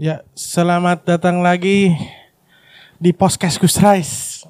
[0.00, 1.92] Ya, selamat datang lagi
[2.96, 4.40] di podcast Gus Rais.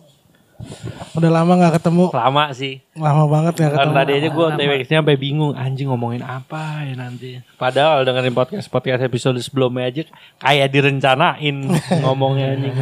[1.16, 2.84] Udah lama nggak ketemu, Lama sih.
[2.92, 3.96] lama banget nggak Kan ketemu.
[3.96, 7.40] tadi aja gue TWX-nya sampai bingung anjing ngomongin apa ya nanti.
[7.56, 10.02] Padahal dengerin podcast podcast episode sebelumnya aja
[10.38, 11.56] kayak direncanain
[12.04, 12.76] ngomongnya anjing.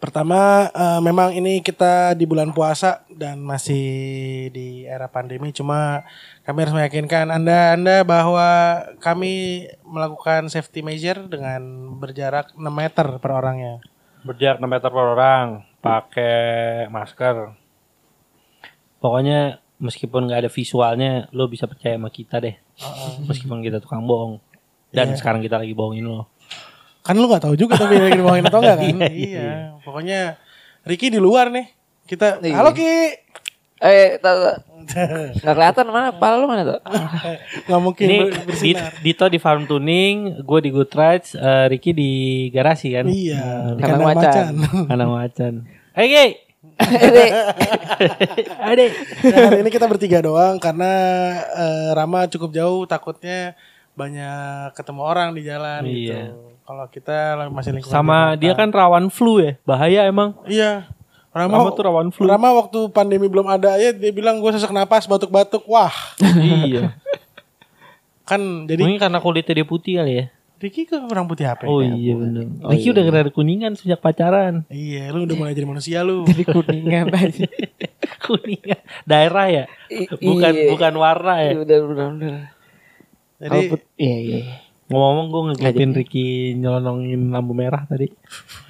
[0.00, 5.52] Pertama, eh, memang ini kita di bulan puasa dan masih di era pandemi.
[5.52, 6.08] Cuma
[6.40, 11.60] kami harus meyakinkan anda anda bahwa kami melakukan safety measure dengan
[12.00, 13.84] berjarak 6 meter per orangnya.
[14.24, 15.46] Berjarak 6 meter per orang,
[15.84, 17.52] pakai masker.
[19.04, 22.56] Pokoknya meskipun nggak ada visualnya, lo bisa percaya sama kita deh.
[23.28, 24.40] Meskipun kita tukang bohong.
[24.88, 26.32] Dan sekarang kita lagi bohongin lo.
[27.00, 28.86] Kan lu nggak tahu juga tapi lagi dibohongin atau enggak kan?
[29.00, 29.48] Iya, iya.
[29.80, 30.20] Pokoknya
[30.82, 31.66] Ricky di luar nih.
[32.04, 32.54] Kita Iya.
[32.54, 33.16] halo Ki.
[33.80, 34.34] Eh, tak
[35.40, 36.12] nggak kelihatan mana?
[36.12, 36.80] Pala lu mana tuh?
[37.64, 38.92] Nggak mungkin Ini bersinar.
[38.98, 42.10] Dito di farm tuning, gue di Good Rides, eh, Ricky di
[42.50, 43.06] garasi kan.
[43.06, 44.44] Iya, Kandang kandang macan.
[44.90, 45.52] Anak macan.
[45.94, 46.26] Hei, Ki.
[48.60, 48.84] Ade.
[49.22, 50.92] Nah, hari ini kita bertiga doang karena
[51.40, 53.56] eh, Rama cukup jauh takutnya
[53.94, 55.92] banyak ketemu orang di jalan Iya.
[56.28, 56.49] gitu.
[56.70, 57.18] Kalau kita
[57.50, 58.38] masih lingkungan Sama Jakarta.
[58.38, 59.58] dia kan rawan flu ya.
[59.66, 60.38] Bahaya emang.
[60.46, 60.86] Iya.
[61.30, 62.22] Rama, Rama tuh rawan flu.
[62.24, 65.66] Rama waktu pandemi belum ada ya dia bilang gue sesak napas batuk-batuk.
[65.66, 65.90] Wah,
[66.62, 66.94] iya.
[68.22, 70.24] kan jadi Mungkin karena kulitnya dia putih kali ya.
[70.60, 71.66] Ricky kok orang putih apa?
[71.66, 71.90] Oh ya?
[71.90, 72.46] iya benar.
[72.68, 74.62] Ricky udah kena kuningan sejak pacaran.
[74.68, 76.22] Iya, lu udah mulai jadi manusia lu.
[76.30, 77.50] Jadi kuningan aja.
[78.26, 78.78] kuningan.
[79.02, 79.64] Daerah ya.
[79.88, 80.70] I- Bukan iya.
[80.70, 81.50] bukan warna ya.
[81.50, 82.38] Iya, Udah, udah, udah.
[83.40, 84.40] Jadi Kalau put- iya, iya.
[84.90, 88.10] Ngomong-ngomong gue ngegapin Ricky nyelonongin lampu merah tadi.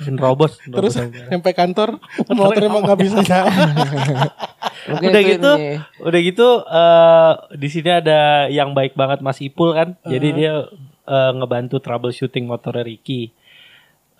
[0.04, 0.60] Bikin robos.
[0.60, 1.96] terus sampai kantor
[2.28, 3.72] motor emang nggak bisa jalan.
[4.92, 5.76] Mungkin udah itu gitu, ini.
[6.04, 8.20] udah gitu eh di sini ada
[8.52, 9.96] yang baik banget Mas Ipul kan.
[10.04, 10.68] Jadi dia
[11.08, 13.32] eh, ngebantu troubleshooting motornya Ricky.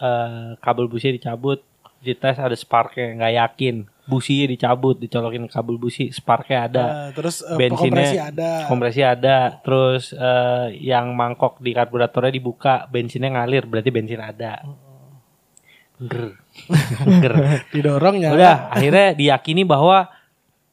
[0.00, 1.60] Eh, kabel businya dicabut,
[2.00, 3.76] dites ada sparknya nggak yakin.
[4.10, 6.84] Businya dicabut, dicolokin kabel busi, sparknya ada.
[6.84, 8.50] Nah, terus eh, Bensinnya kompresi ada.
[8.66, 14.66] Kompresi ada, terus eh, yang mangkok di karburatornya dibuka, bensinnya ngalir, berarti bensin ada.
[16.00, 16.34] Ger.
[17.22, 17.34] Ger.
[17.76, 18.34] Didorong ya.
[18.34, 20.10] Udah, akhirnya diyakini bahwa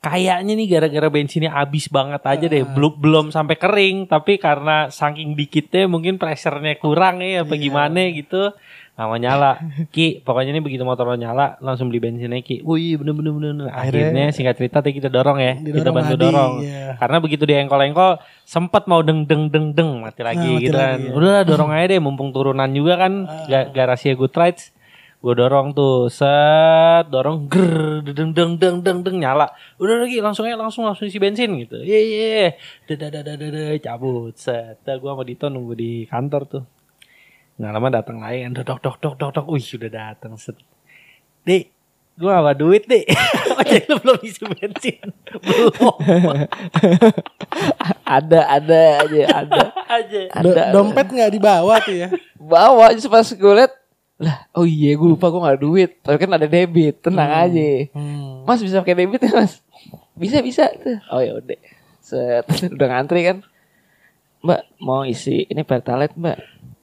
[0.02, 2.64] kayaknya nih gara-gara bensinnya habis banget aja deh.
[2.64, 8.56] Belum belum sampai kering, tapi karena saking dikitnya mungkin pressure-nya kurang ya apa gimana gitu.
[8.98, 9.52] Nama nyala.
[9.88, 12.66] Ki, pokoknya ini begitu motor lo nyala langsung beli bensinnya Ki.
[12.66, 13.70] Wih, bener bener bener.
[13.70, 15.54] Akhirnya, singkat cerita tadi kita dorong ya.
[15.54, 16.54] kita Didorong bantu Adi, dorong.
[16.66, 16.98] iya.
[16.98, 20.74] Karena begitu dia engkol-engkol sempat mau deng deng deng deng mati lagi Nah, mati gitu
[20.76, 20.98] kan.
[20.98, 21.12] ya.
[21.14, 23.14] Udah dorong aja deh mumpung turunan juga kan
[23.46, 24.74] ga- garasi Good Rides.
[25.18, 29.50] Gue dorong tuh, set, dorong, ger, deng deng deng deng deng nyala.
[29.78, 31.82] Udah lagi langsung aja langsung langsung isi bensin gitu.
[31.82, 32.46] Iya iya,
[32.86, 34.78] dadah dadah dadah cabut, set.
[34.86, 36.64] Gue sama Dito nunggu di kantor tuh.
[37.58, 40.54] Nggak lama datang lagi kan, dok dok dok dok dok, wih sudah datang set.
[41.42, 41.74] Dik,
[42.14, 43.02] gue gak bawa duit deh.
[43.58, 45.10] Ojek lu belum isi bensin.
[45.42, 45.96] Belum
[48.08, 49.62] Ada, ada aja, ada.
[49.98, 50.20] aja.
[50.38, 50.64] Do- Ada.
[50.72, 52.08] dompet nggak dibawa tuh ya.
[52.38, 53.74] Bawa aja pas gue liat,
[54.18, 55.92] lah, oh iya gue lupa gue gak ada duit.
[56.00, 57.90] Tapi kan ada debit, tenang aja.
[57.92, 58.46] Hmm.
[58.46, 59.60] Mas bisa pakai debit ya mas?
[60.14, 61.02] Bisa bisa tuh.
[61.10, 61.58] Oh ya udah.
[62.00, 63.38] Set udah ngantri kan.
[64.40, 66.38] Mbak mau isi ini pertalite mbak.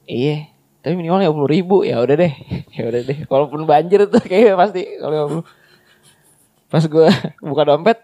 [0.05, 0.51] Iya.
[0.85, 2.29] Tapi minimal lima puluh ribu ya udah deh.
[2.77, 3.17] Ya udah deh.
[3.25, 6.69] Kalaupun banjir tuh kayaknya pasti kalau 50.
[6.69, 7.07] Pas gue
[7.41, 7.97] buka dompet,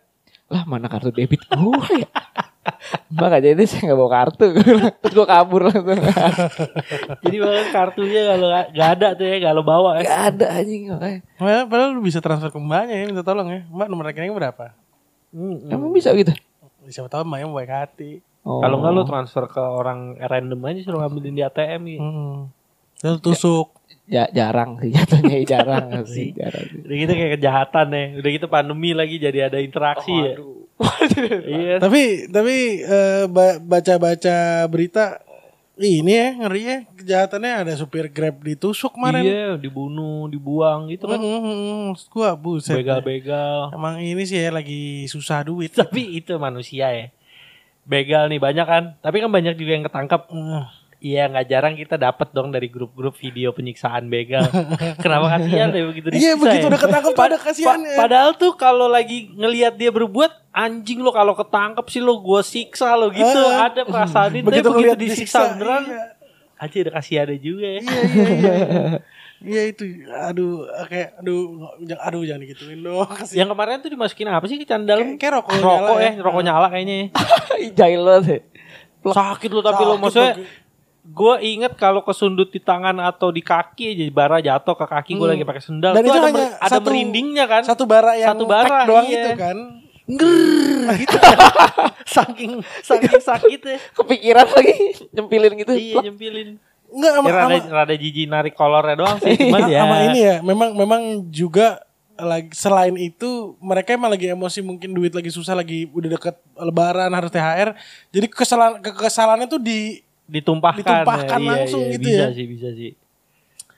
[0.48, 2.10] lah mana kartu debit gue ya?
[3.10, 4.46] Mbak gak jadi saya gak bawa kartu
[5.02, 5.98] Terus gue kabur langsung
[7.26, 10.02] Jadi bahkan kartunya kalau nggak- nggak ada tuh ya, kalau bawa ya.
[10.06, 13.62] Gak ada anjing makanya Padahal, padahal lu bisa transfer ke mbaknya ya, minta tolong ya.
[13.66, 14.66] Mbak nomor rekeningnya berapa?
[15.34, 15.58] Hmm.
[15.68, 16.32] Emang bisa gitu?
[16.86, 18.12] Siapa tahu mbaknya mau baik hati.
[18.42, 18.62] Oh.
[18.62, 22.02] Kalau nggak lu transfer ke orang random aja suruh ngambilin di ATM gitu.
[22.02, 22.38] Hmm.
[23.02, 23.68] Lalu tusuk.
[24.06, 26.80] ya, Jarang sih jatuhnya jarang sih jarang sih.
[26.84, 28.04] Udah gitu kayak kejahatan ya.
[28.20, 30.36] Udah gitu pandemi lagi jadi ada interaksi ya.
[31.46, 31.76] iya.
[31.78, 35.22] tapi tapi eh, ba- baca-baca berita
[35.78, 39.22] ini ya ngeri ya kejahatannya ada supir grab ditusuk kemarin.
[39.22, 41.18] Iya, dibunuh, dibuang gitu kan.
[41.22, 41.82] Hmm, hmm, hmm.
[41.94, 42.78] Maksud gua buset.
[42.82, 43.74] Begal-begal.
[43.74, 45.74] Emang ini sih ya lagi susah duit.
[45.74, 47.08] Tapi itu manusia ya.
[47.86, 48.84] Begal nih banyak kan.
[49.02, 50.30] Tapi kan banyak juga yang ketangkap.
[50.30, 50.66] Eh,
[51.02, 54.46] Iya nggak jarang kita dapat dong dari grup-grup video penyiksaan begal.
[55.04, 56.70] Kenapa kasihan deh begitu Iya disiksa begitu ya?
[56.70, 57.98] udah ketangkep tuh ada kasihan ya.
[57.98, 62.94] Padahal tuh kalau lagi ngelihat dia berbuat anjing lo kalau ketangkep sih lo gue siksa
[62.94, 63.74] lo gitu Ah.
[63.74, 66.04] ada perasaan itu Begitu begitu, ngeliat disiksa, disiksa, beneran iya.
[66.62, 67.82] aja ada kasihannya juga ya.
[67.82, 68.54] Iya iya iya.
[68.62, 69.00] iya.
[69.42, 73.10] Iya itu, aduh, kayak, aduh, jangan, aduh jangan digituin dong.
[73.34, 74.86] Yang kemarin tuh dimasukin apa sih ke dalam?
[74.86, 77.10] Kayak, kayak rokok, Rokok nyala ya, rokok nyala kayaknya.
[77.82, 78.38] Jahil banget ya.
[79.02, 80.38] Sakit lo tapi lo maksudnya.
[81.04, 85.22] Gue inget kalau kesundut di tangan atau di kaki jadi bara jatuh ke kaki gue
[85.22, 85.34] Hmm.
[85.34, 85.92] lagi pakai sendal.
[85.92, 87.62] Dan Tuh itu ada, hanya ada satu- merindingnya kan.
[87.64, 89.18] Satu bara yang Satu bara, doang iya.
[89.20, 89.58] itu kan.
[90.04, 91.18] Grrrr, gitu.
[92.16, 92.52] saking
[92.82, 93.78] saking sakitnya.
[93.94, 94.76] Kepikiran lagi
[95.10, 95.72] nyempilin gitu.
[95.72, 96.50] Iya nyempilin.
[96.92, 99.32] Enggak sama, Ya, rada, sama, rada jijik narik kolornya doang sih.
[99.40, 99.80] Cuman ya.
[99.82, 100.36] sama ini ya.
[100.42, 101.80] Memang memang juga
[102.14, 107.10] lagi selain itu mereka emang lagi emosi mungkin duit lagi susah lagi udah deket lebaran
[107.10, 107.74] harus THR.
[108.12, 111.44] Jadi kesalahan kesalahannya tuh di ditumpahkan, Ditumpahkan ya.
[111.44, 112.28] Iya, langsung iya, gitu bisa ya.
[112.32, 112.92] sih bisa sih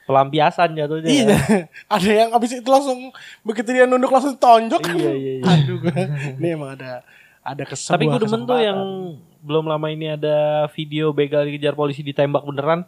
[0.03, 1.37] pelampiasan jatuhnya Iya, ya.
[1.95, 3.09] ada yang abis itu langsung
[3.41, 4.83] begitu dia nunduk langsung tonjok.
[4.85, 5.43] Iya, iya, iya.
[5.53, 5.95] Aduh, gua,
[6.35, 7.01] ini emang ada
[7.41, 8.63] ada kesebuah tapi gue demen tuh kesempatan.
[8.63, 8.79] yang
[9.41, 10.37] belum lama ini ada
[10.69, 12.87] video begal dikejar polisi ditembak beneran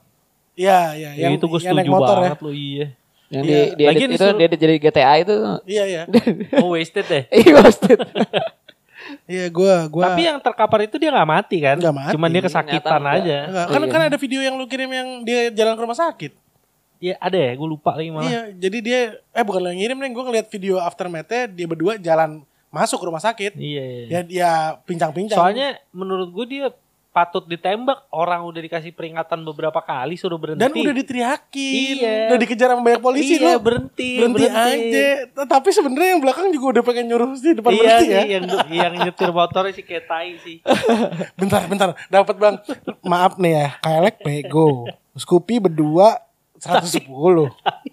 [0.56, 2.88] Iya, iya, yang, itu gue setuju motor banget loh iya
[3.26, 3.52] Yang Iya.
[3.66, 5.36] di, di Lagian edit itu disuruh- dia jadi GTA itu.
[5.36, 5.56] ya.
[5.66, 6.02] Iya, iya.
[6.56, 8.00] oh wasted deh Iya, Ghosted.
[9.26, 12.14] Iya, gua gua tapi yang terkapar itu dia nggak mati kan Nggak mati.
[12.14, 13.92] cuman dia kesakitan Ternyata aja Enggak, Oh, kan iya.
[13.92, 16.32] kan ada video yang lu kirim yang dia jalan ke rumah sakit.
[16.98, 19.00] Iya ada ya gue lupa lagi malah Iya, jadi dia
[19.30, 23.20] eh bukan yang ngirim nih, gua ngeliat video aftermath-nya dia berdua jalan masuk ke rumah
[23.20, 23.52] sakit.
[23.56, 24.06] iya, iya.
[24.10, 24.50] Ya dia
[24.84, 25.38] pincang-pincang.
[25.38, 26.66] soalnya menurut gue dia
[27.16, 32.16] patut ditembak orang udah dikasih peringatan beberapa kali suruh berhenti dan udah diteriakin, Iya.
[32.28, 33.64] udah dikejar sama banyak polisi iya lu.
[33.64, 35.08] berhenti Berhenti, aja.
[35.48, 38.24] Tapi sebenarnya yang belakang juga udah pengen nyuruh di depan iya berhenti sih ya.
[38.28, 40.60] yang yang nyetir motornya sih kayak tai sih
[41.40, 41.96] Bentar, bentar.
[42.12, 42.56] Dapat Bang.
[43.00, 44.92] Maaf nih ya, Kailek pego.
[45.16, 46.20] Scoopy berdua
[46.60, 47.08] 110.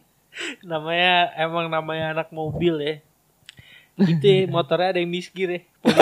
[0.67, 2.95] namanya emang namanya anak mobil ya
[3.95, 5.61] gitu ya motornya ada yang misgir ya.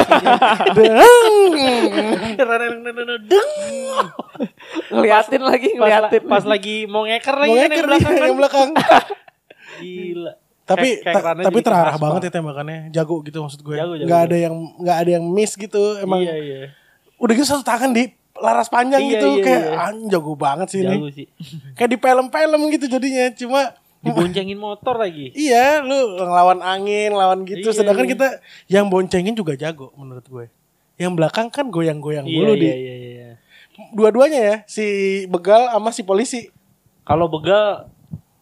[4.91, 6.23] Ngeliatin lagi, pas, la- ngeliatin.
[6.27, 8.27] pas lagi mau ngeker lagi Mau kan ngeker yang belakang kan?
[8.27, 8.69] yang belakang.
[9.81, 10.33] gila.
[10.63, 10.89] Tapi
[11.43, 12.79] tapi terarah banget ya tembakannya.
[12.91, 13.75] Jago gitu maksud gue.
[13.75, 16.23] Jago, jago, nggak ada yang nggak ada yang miss gitu emang.
[16.23, 16.59] Iya iya.
[17.19, 19.77] Udah gitu satu tangan di laras panjang Iya, gitu iya, kayak iya.
[19.77, 21.27] "Ah, jago banget sih jago ini sih.
[21.75, 23.25] Kayak di film-film gitu jadinya.
[23.35, 23.61] Cuma
[24.01, 25.33] diboncengin motor lagi.
[25.37, 27.69] Iya lu ngelawan angin lawan gitu.
[27.69, 28.13] Iya, sedangkan iya.
[28.17, 28.29] kita
[28.73, 30.47] yang boncengin juga jago menurut gue.
[30.97, 32.67] Yang belakang kan goyang-goyang iya mulu iya di.
[32.69, 33.11] iya iya
[33.97, 34.85] dua-duanya ya si
[35.29, 36.53] begal sama si polisi.
[37.05, 37.89] Kalau begal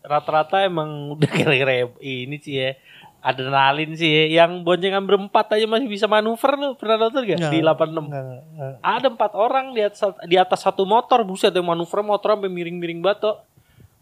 [0.03, 2.71] rata-rata emang udah kira-kira ini sih ya
[3.19, 4.43] adrenalin sih ya.
[4.43, 8.07] yang boncengan berempat aja masih bisa manuver lu pernah nonton gak Nggak, di 86 Nggak,
[8.07, 8.75] nggak, nggak.
[8.79, 10.01] ada empat orang di atas
[10.31, 13.43] di atas satu motor buset yang manuver motor sampai miring-miring batok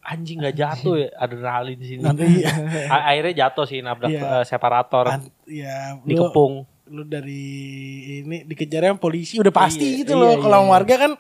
[0.06, 2.52] anjing nggak jatuh ya adrenalin di sini nanti iya.
[2.86, 4.22] Akhirnya jatuh sih nabrak Iya.
[4.22, 7.42] eh, separator An- ya lu, dikepung lu dari
[8.22, 10.40] ini dikejarnya polisi udah pasti Iya, gitu iya, loh iya.
[10.40, 11.12] kalau warga kan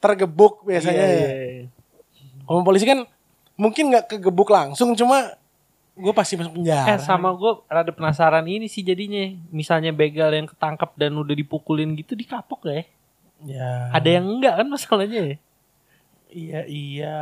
[0.00, 1.28] tergebuk biasanya Iya, ya.
[1.28, 1.64] iya.
[2.42, 3.04] Kalau polisi kan
[3.54, 5.36] mungkin nggak kegebuk langsung cuma
[5.92, 6.88] gue pasti masuk penjara.
[6.88, 11.92] Eh sama gue rada penasaran ini sih jadinya Misalnya begal yang ketangkep dan udah dipukulin
[11.92, 12.84] gitu dikapok gak ya?
[13.44, 13.70] Ya.
[13.92, 15.36] Ada yang enggak kan masalahnya ya?
[16.30, 17.16] Iya iya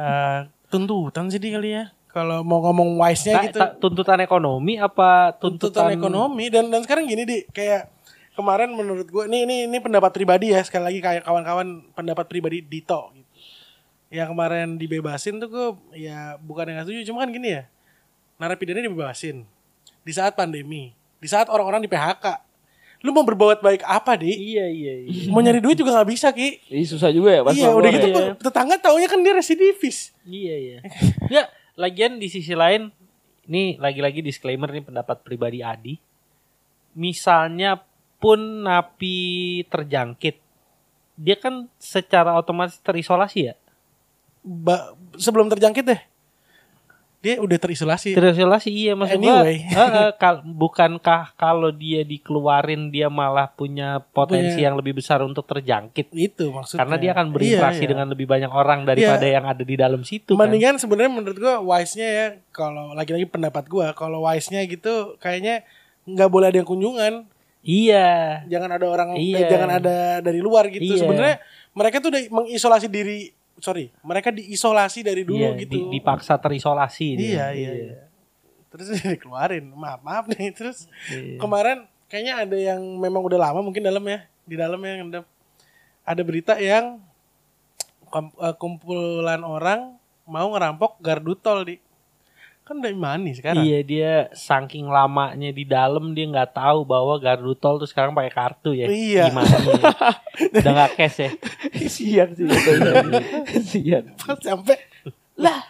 [0.69, 1.85] tuntutan sih kali ya.
[2.09, 3.59] Kalau mau ngomong wise-nya Ta- gitu.
[3.61, 7.93] ta- tuntutan ekonomi apa tuntutan, tuntutan, ekonomi dan dan sekarang gini di kayak
[8.33, 12.65] kemarin menurut gue ini ini ini pendapat pribadi ya sekali lagi kayak kawan-kawan pendapat pribadi
[12.65, 13.29] Dito gitu.
[14.09, 15.69] Yang kemarin dibebasin tuh gue
[16.01, 17.63] ya bukan yang setuju cuma kan gini ya
[18.41, 19.45] narapidana dibebasin
[20.01, 22.25] di saat pandemi di saat orang-orang di PHK
[22.99, 25.31] lu mau berbuat baik apa di Iya iya iya.
[25.31, 27.97] mau nyari duit juga nggak bisa ki Jadi susah juga ya iya udah ya.
[27.97, 28.33] gitu ya.
[28.37, 30.79] tetangga taunya kan dia residivis Iya iya.
[31.23, 32.91] Enggak, lagian di sisi lain
[33.45, 35.97] ini lagi-lagi disclaimer nih pendapat pribadi Adi.
[36.93, 37.81] Misalnya
[38.19, 39.17] pun napi
[39.65, 40.37] terjangkit,
[41.15, 43.55] dia kan secara otomatis terisolasi ya.
[44.41, 46.01] ba- sebelum terjangkit deh
[47.29, 49.67] dia udah terisolasi Terisolasi iya maksud Anyway.
[49.67, 49.77] gua.
[49.77, 55.21] eh, eh, kal- bukankah kalau dia dikeluarin dia malah punya potensi Punya- yang lebih besar
[55.21, 56.09] untuk terjangkit?
[56.11, 57.91] itu maksudnya Karena dia akan berinteraksi Iya, iya.
[57.91, 60.41] dengan lebih banyak orang daripada yang ada di dalam situ kan.
[60.41, 65.63] Mendingan sebenarnya menurut gua wise-nya ya kalau lagi-lagi pendapat gua kalau wise-nya gitu kayaknya
[66.05, 67.29] nggak boleh ada yang kunjungan,
[67.61, 68.41] Iya.
[68.47, 69.37] jangan ada orang Iya.
[69.37, 70.89] eh, jangan ada dari luar gitu.
[70.89, 71.01] Iya.
[71.01, 71.37] Sebenarnya
[71.71, 75.75] mereka tuh udah mengisolasi diri, sorry, mereka diisolasi dari dulu Iya, gitu.
[75.89, 77.27] di- dipaksa terisolasi dia.
[77.29, 77.95] iya, iya, iya.
[78.69, 78.87] Terus
[79.17, 80.51] dikeluarin, maaf maaf nih.
[80.53, 81.39] Terus Iya.
[81.39, 85.21] kemarin kayaknya ada yang memang udah lama mungkin dalam ya, di dalam ya ada,
[86.03, 87.01] ada berita yang
[88.09, 91.77] eh, kumpulan orang mau ngerampok gardu tol di
[92.69, 93.65] kan dari mana sekarang?
[93.65, 98.29] Iya dia saking lamanya di dalam dia nggak tahu bahwa gardu tol tuh sekarang pakai
[98.29, 98.85] kartu ya.
[98.85, 99.33] Iya.
[99.33, 99.93] Gimana ya?
[100.61, 101.31] Udah nggak cash ya.
[101.89, 102.45] Sian sih.
[103.73, 104.13] Sian.
[104.21, 104.77] Pas sampai
[105.41, 105.65] lah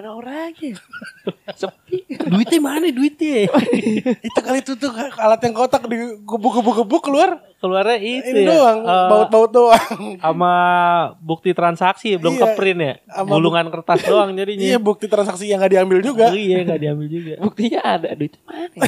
[0.00, 0.80] mana orangnya?
[1.60, 2.08] Sepi.
[2.08, 3.52] Duitnya mana duitnya?
[4.32, 8.78] itu kali itu tuh alat yang kotak di gebuk-gebuk-gebuk keluar Keluarnya itu ini ya, doang,
[8.88, 10.16] eh, baut-baut doang.
[10.16, 10.52] sama
[11.20, 12.94] bukti transaksi belum Iya, ke print ya.
[13.28, 14.64] Gulungan kertas doang jadinya.
[14.64, 16.32] Iya bukti transaksi yang gak diambil juga.
[16.32, 17.36] Oh, iya nggak diambil juga.
[17.36, 18.72] Buktinya ada duit mana?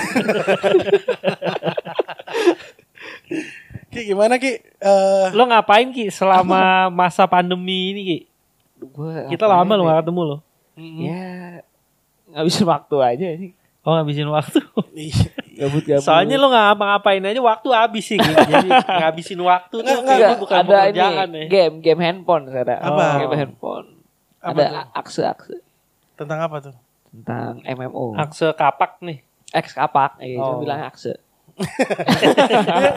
[3.92, 4.57] Ki gimana Ki?
[4.64, 8.19] Eh, Lo ngapain Ki selama masa pandemi ini Ki?
[8.88, 10.00] Gua Kita lama lo ya?
[10.00, 10.37] gak ketemu lo.
[10.75, 11.61] Ya
[12.29, 13.50] ngabisin waktu aja sih.
[13.83, 14.62] Oh ngabisin waktu.
[14.97, 15.26] iya.
[15.52, 16.00] Gabut-gabut.
[16.00, 18.17] Soalnya lo nggak ngapa-ngapain aja waktu habis sih.
[18.17, 21.26] Jadi ngabisin waktu tuh Nggak, Enggak, bukan ada ini ya.
[21.47, 23.21] game game handphone ada Apa?
[23.21, 23.88] game handphone
[24.38, 24.83] Apa ada tuh?
[24.97, 25.57] akse-akse
[26.14, 26.75] Tentang apa tuh?
[27.12, 29.21] tentang MMO Akse kapak nih.
[29.52, 30.57] X kapak eh Oh.
[30.59, 31.21] bilang akse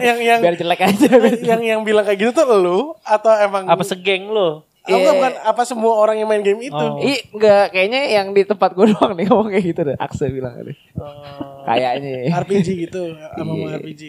[0.00, 1.08] yang yang, biar jelek aja
[1.44, 4.64] yang yang bilang kayak gitu tuh lu atau emang Apa segeng lo?
[4.86, 5.18] Oh, enggak, Iya.
[5.18, 6.78] bukan apa semua orang yang main game itu.
[6.78, 6.98] Oh.
[6.98, 9.96] Ih, enggak, kayaknya yang di tempat gue doang nih ngomong kayak gitu deh.
[9.98, 10.78] Akse bilang deh.
[10.94, 12.30] Oh, Kayaknya.
[12.32, 13.02] RPG gitu,
[13.34, 13.76] sama Iya.
[13.76, 14.02] RPG.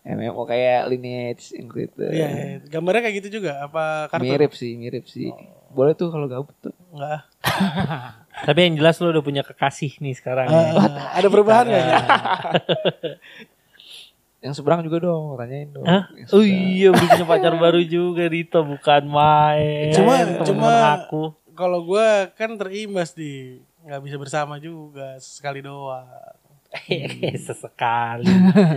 [0.00, 2.08] MMO kayak Lineage Inquisitor.
[2.08, 2.56] Iya, iya.
[2.66, 4.26] gambarnya kayak gitu juga apa kartun?
[4.26, 5.28] Mirip sih, mirip sih.
[5.70, 6.72] Boleh tuh kalau gabut tuh.
[6.90, 7.28] Enggak.
[8.48, 10.48] Tapi yang jelas lo udah punya kekasih nih sekarang.
[10.48, 10.88] Eh, ya.
[11.14, 11.98] ada perubahan nggak ya?
[14.40, 15.84] Yang seberang juga dong, tanyain dong.
[15.84, 16.08] Hah?
[16.32, 19.92] Oh iya punya pacar baru juga Rito bukan main.
[19.92, 21.36] Cuma- Temen cuma- aku.
[21.52, 26.08] Kalau gua kan terimbas di nggak bisa bersama juga sekali doang.
[27.46, 28.24] Sesekali.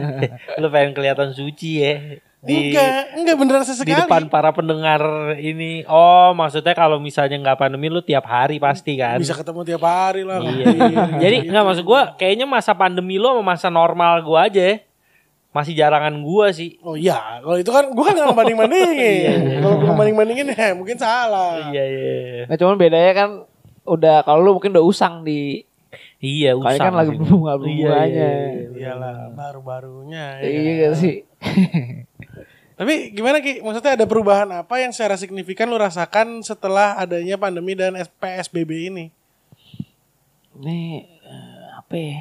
[0.62, 2.20] Lo pengen kelihatan suci ya.
[2.43, 4.03] Di, enggak, enggak beneran di sesekali.
[4.03, 5.00] depan para pendengar
[5.39, 5.88] ini.
[5.88, 9.15] Oh maksudnya kalau misalnya nggak pandemi lu tiap hari pasti kan.
[9.15, 10.43] Bisa ketemu tiap hari lah.
[10.43, 11.24] Iya.
[11.24, 14.75] Jadi nggak maksud gua kayaknya masa pandemi lo sama masa normal gua aja ya.
[15.53, 16.81] Masih jarangan gua sih.
[16.81, 19.39] Oh iya, kalau itu kan gua kan nggak ngebanding bandingin.
[19.62, 21.69] Kalau gua ngebanding bandingin ya mungkin salah.
[21.69, 22.13] Iya iya.
[22.50, 23.29] Nah, cuman bedanya kan
[23.86, 25.62] udah kalau lu mungkin udah usang di
[26.24, 27.17] Iya kalian usang kan lagi sih.
[27.19, 28.29] berbunga Iya, iya,
[28.72, 30.39] Iyalah, baru-barunya.
[30.39, 30.79] ya Iya kan?
[30.81, 31.15] gak sih?
[32.79, 33.60] Tapi gimana Ki?
[33.62, 39.05] Maksudnya ada perubahan apa yang secara signifikan lu rasakan setelah adanya pandemi dan PSBB ini?
[40.57, 42.19] Ini eh, apa ya?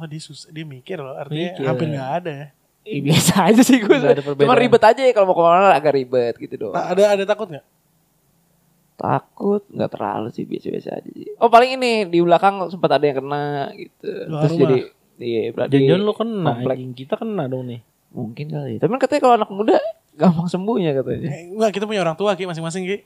[0.00, 1.64] Oh dia sus dia mikir loh, artinya Mikir.
[1.68, 2.46] hampir nggak ada ya.
[2.80, 3.96] Ih, biasa aja sih gue.
[4.40, 6.72] Cuma ribet aja ya kalau mau ke mana agak ribet gitu doang.
[6.72, 7.64] Tak ada ada takut nggak?
[8.96, 11.32] Takut nggak terlalu sih biasa-biasa aja sih.
[11.36, 14.08] Oh paling ini di belakang sempat ada yang kena gitu.
[14.28, 14.62] Luar Terus rumah.
[14.62, 14.78] jadi
[15.20, 16.76] iya berarti Jangan-jangan lo kena, komplek.
[16.94, 17.80] kita kena dong nih.
[18.10, 18.74] mungkin kali.
[18.76, 19.76] Tapi kan katanya kalau anak muda
[20.16, 21.28] gampang sembuhnya katanya.
[21.30, 22.96] Eh, enggak, kita punya orang tua Ki masing-masing Ki.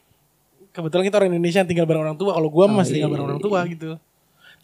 [0.71, 2.35] Kebetulan kita orang Indonesia yang tinggal bareng orang tua.
[2.35, 3.95] Kalau gua masih tinggal bareng orang tua gitu.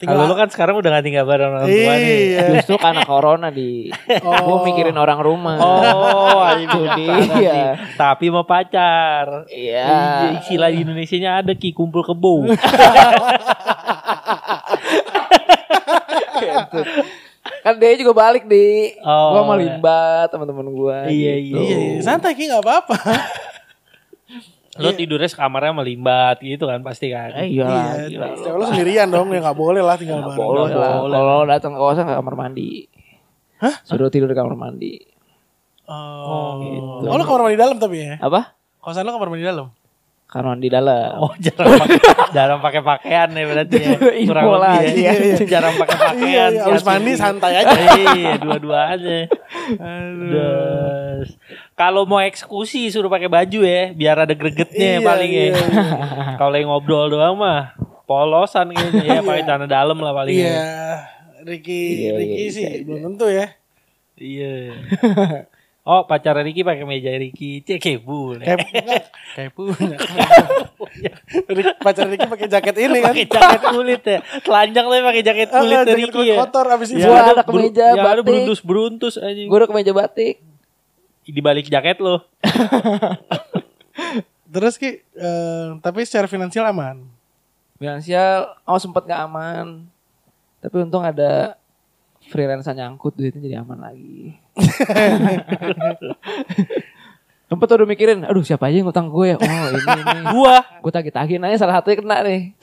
[0.00, 2.32] Kalau lo kan sekarang udah gak tinggal bareng orang tua nih.
[2.32, 2.56] Iya.
[2.56, 5.60] Justru karena corona di gue mikirin orang rumah.
[5.60, 7.76] Oh, itu dia.
[8.00, 9.44] Tapi mau pacar.
[9.52, 9.84] Iya.
[9.84, 12.48] Iya, Istilah di Indonesia-nya ada ki kumpul kebo.
[17.60, 19.68] kan dia juga balik di Oh, gua iya.
[19.68, 20.00] Limba
[20.32, 20.98] teman-teman gua.
[21.12, 21.60] Iya, gitu.
[21.60, 22.96] Iya, iya, santai Ki nggak apa-apa.
[24.80, 27.36] Lo tidurnya kamarnya melimbat gitu kan pasti kan.
[27.36, 28.26] Eh, iya, lah, Iya, gila.
[28.34, 30.36] setiap lo sendirian dong, ya nggak boleh lah tinggal bareng.
[30.36, 30.98] boleh nggak lah.
[30.98, 31.14] boleh.
[31.14, 32.70] Kalau datang ke kosan ke kamar mandi.
[33.58, 33.74] Hah?
[33.82, 34.96] Suruh tidur di kamar mandi.
[35.84, 37.04] Oh, gitu.
[37.04, 38.14] Oh, lo kamar mandi dalam tapi ya?
[38.18, 38.56] Apa?
[38.78, 39.68] Kosan lo kamar mandi dalam?
[40.24, 41.18] Kamar mandi dalam.
[41.18, 41.98] Oh jarang pakai
[42.30, 43.90] jarang pakai pakaian ya berarti ya.
[44.22, 45.12] Kurang lagi ya.
[45.12, 45.34] ya.
[45.52, 46.50] jarang pakai Iya, pakaian.
[46.54, 47.74] iya, habis mandi santai aja.
[47.98, 49.26] Iya, dua-duanya.
[50.30, 51.30] Terus
[51.80, 55.44] kalau mau eksekusi suruh pakai baju ya, biar ada gregetnya Iya, paling ya.
[55.46, 55.56] iya,
[56.36, 57.72] Kalau yang ngobrol doang mah
[58.04, 60.34] polosan kayaknya ya pakai celana dalam lah paling.
[60.34, 60.64] Iya, ya.
[61.40, 62.84] Ricky, Iya, Ricky iya, sih iya.
[62.84, 63.46] belum tentu ya.
[64.14, 64.52] Iya.
[65.82, 68.36] Oh pacar Ricky pakai meja Ricky, cek kebu.
[68.36, 69.96] Kayak enggak, kayak punya.
[71.48, 73.10] Rick- Pacar Ricky pakai jaket ini kan.
[73.10, 76.36] Pakai jaket kulit ya, telanjang tapi pakai jaket Ah, kulit dari jaket Ricky kulit ya.
[76.38, 77.00] kotor abis itu.
[77.00, 78.26] Gua ada ada beru- kemeja yang ada batik.
[78.28, 79.46] beruntus beruntus anjing.
[79.46, 80.34] Gue udah kemeja batik.
[81.30, 82.26] Di balik jaket lo.
[84.50, 87.06] Terus Ki, eh, tapi secara finansial aman.
[87.78, 89.86] Finansial, oh sempat gak aman.
[90.58, 91.54] Tapi untung ada
[92.28, 94.34] freelance nyangkut duitnya jadi aman lagi.
[97.50, 99.36] Tempat udah mikirin, aduh siapa aja yang ngutang gue ya?
[99.38, 100.22] Oh ini ini.
[100.38, 102.54] Gua gue tagih-tagihin aja salah satunya kena nih.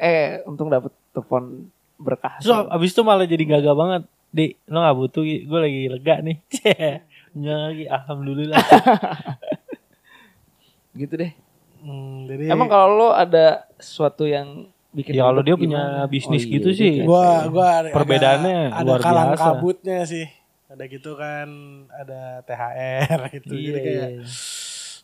[0.00, 1.68] eh untung dapet telepon
[2.00, 2.40] berkah.
[2.40, 4.02] So, abis itu malah jadi gagah banget.
[4.32, 6.36] Di, lo gak butuh, gue lagi lega nih.
[7.36, 8.60] Nggak lagi, alhamdulillah.
[11.00, 11.32] gitu deh.
[11.82, 16.08] Hmm, jadi Emang kalau lo ada sesuatu yang bikin Ya, kalau dia punya gimana?
[16.08, 16.94] bisnis iya, gitu dia sih.
[17.02, 19.44] gua gua ada, Perbedaannya ada, ada luar kalang biasa.
[19.44, 20.26] kabutnya sih.
[20.72, 21.48] Ada gitu kan,
[21.92, 23.52] ada THR gitu.
[23.52, 24.24] Iya, jadi kayak iya.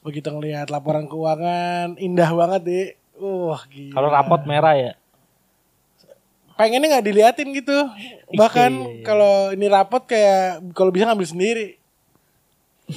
[0.01, 2.89] begitu ngelihat laporan keuangan indah banget deh.
[3.19, 3.93] Wah, gila.
[3.93, 4.93] Kalau rapot merah ya.
[6.59, 7.79] Pengennya nggak diliatin gitu.
[8.31, 9.05] Bahkan Iya, iya, iya.
[9.07, 11.67] kalau ini rapot kayak kalau bisa ngambil sendiri.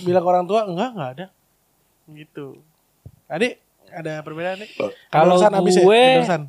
[0.02, 1.26] Bilang ke orang tua enggak enggak ada.
[2.08, 2.58] Gitu.
[3.28, 4.70] Adik ada perbedaan nih?
[5.08, 5.48] Kalau ya?
[5.84, 6.44] gue- Endorsean.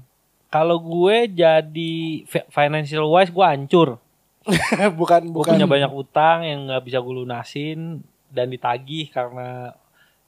[0.49, 4.01] Kalau gue jadi fi- financial wise gue hancur.
[4.99, 9.73] bukan Gue bukan punya banyak utang yang nggak bisa gue lunasin dan ditagih karena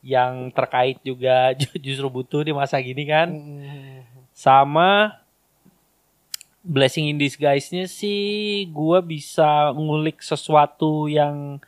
[0.00, 3.28] yang terkait juga ju- justru butuh di masa gini kan.
[3.30, 4.00] Hmm.
[4.30, 5.22] Sama
[6.64, 8.24] blessing in disguise-nya sih
[8.66, 11.60] gue bisa ngulik sesuatu yang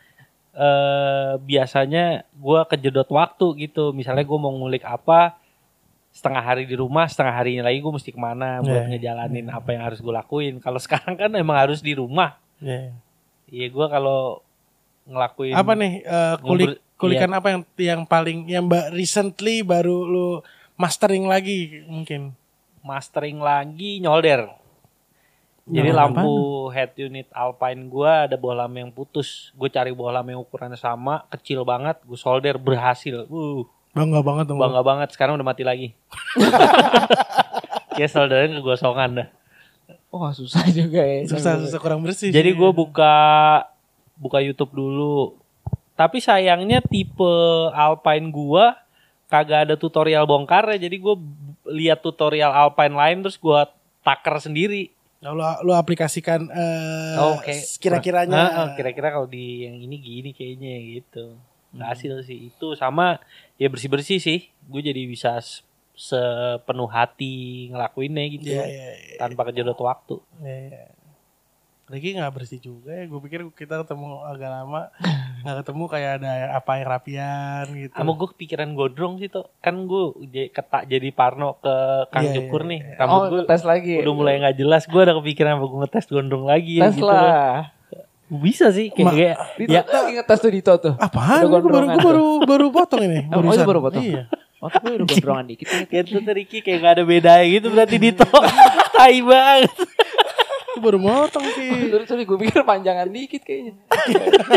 [0.50, 3.92] eh biasanya gue kejedot waktu gitu.
[3.92, 5.36] Misalnya gue mau ngulik apa
[6.08, 8.88] setengah hari di rumah, setengah harinya lagi gue mesti ke mana buat Yeah.
[8.90, 10.56] ngejalanin apa yang harus gue lakuin.
[10.58, 12.40] Kalau sekarang kan emang harus di rumah.
[12.56, 12.96] Iya.
[13.46, 14.40] Iya gue kalau
[15.04, 20.02] ngelakuin Apa nih eh, kulik Ngobrol- kulikan apa yang yang paling yang ba- recently baru
[20.02, 20.28] lu
[20.74, 22.32] mastering lagi mungkin.
[22.80, 24.46] mastering lagi nyolder.
[25.66, 26.34] Jadi Nyolder lampu
[26.70, 29.50] head unit Alpine gua ada bohlam yang putus.
[29.58, 33.26] Gue cari bohlam yang ukurannya sama, kecil banget, gue solder berhasil.
[33.26, 34.60] Uh, Bangga banget dong.
[34.60, 35.08] bangga banget.
[35.16, 35.96] Sekarang udah mati lagi.
[38.00, 39.28] ya soldernya kegosongan dah.
[40.12, 41.24] Wah susah juga ya.
[41.24, 42.28] Susah susah kurang bersih.
[42.28, 43.14] Jadi gue buka
[44.20, 45.34] buka YouTube dulu.
[45.96, 47.32] Tapi sayangnya tipe
[47.72, 48.76] Alpine gua
[49.32, 50.88] kagak ada tutorial bongkar ya.
[50.88, 51.16] Jadi gue
[51.72, 53.72] lihat tutorial Alpine lain terus gua
[54.04, 54.92] taker sendiri.
[55.24, 57.56] Nah, lu, lu aplikasikan eh Oke.
[57.80, 58.36] kira-kiranya.
[58.36, 61.40] Heeh, kira-kira kalau di yang ini gini kayaknya gitu.
[61.76, 63.20] Nggak hasil sih itu sama
[63.56, 64.52] ya bersih-bersih sih.
[64.68, 65.40] Gue jadi bisa
[65.96, 68.52] sepenuh hati ngelakuinnya gitu.
[68.52, 69.16] Iya iya iya.
[69.16, 70.20] Tanpa kejedot waktu.
[70.44, 71.05] iya, iya.
[71.86, 73.06] Ricky nggak bersih juga ya.
[73.06, 74.90] Gue pikir kita ketemu agak lama
[75.42, 77.94] nggak ketemu kayak ada apa yang rapian gitu.
[77.94, 79.46] Sama gue kepikiran gondrong sih tuh.
[79.60, 80.04] Kan gue
[80.48, 81.74] ketak jadi parno ke
[82.08, 82.80] Kang Iya, Cukur iya, nih.
[82.82, 82.94] iya.
[82.98, 83.94] Rambut Oh gue tes lagi.
[84.00, 84.82] udah mulai nggak jelas.
[84.84, 87.06] Gue ada kepikiran apa gue ngetes gondrong lagi ya tes gitu.
[87.06, 87.70] lah.
[88.26, 90.94] Bisa sih kayak, Ma- kayak Dito ya tuh inget tes tuh Dito tuh.
[90.98, 91.46] Apaan?
[91.46, 93.30] Gue baru gue baru baru potong ini.
[93.30, 93.54] Oh, barusan.
[93.56, 94.02] itu baru potong?
[94.02, 94.22] Iya.
[94.56, 95.66] Oh tapi udah gondrongan dikit.
[95.92, 98.26] kayak tuh Ricky kayak gak ada bedanya gitu berarti Dito.
[98.96, 99.70] Tai banget.
[100.76, 101.88] Gue baru motong sih.
[101.88, 103.80] Sorry, sorry gue pikir panjangan dikit kayaknya.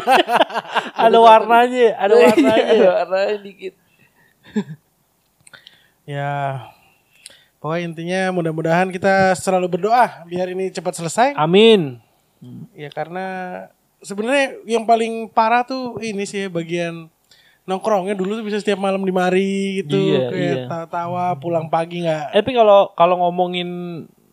[1.08, 2.64] ada warnanya, ada Iya, warnanya.
[2.68, 3.74] ada warnanya dikit.
[6.04, 6.68] Ya.
[7.60, 11.36] Pokoknya intinya mudah-mudahan kita selalu berdoa biar ini cepat selesai.
[11.36, 12.00] Amin.
[12.72, 13.26] Ya karena
[14.00, 17.12] sebenarnya yang paling parah tuh ini sih ya, bagian
[17.64, 20.84] nongkrongnya dulu tuh bisa setiap malam di mari gitu Iya, kayak iya.
[20.88, 23.70] tawa pulang pagi nggak Eh, Tapi kalau kalau ngomongin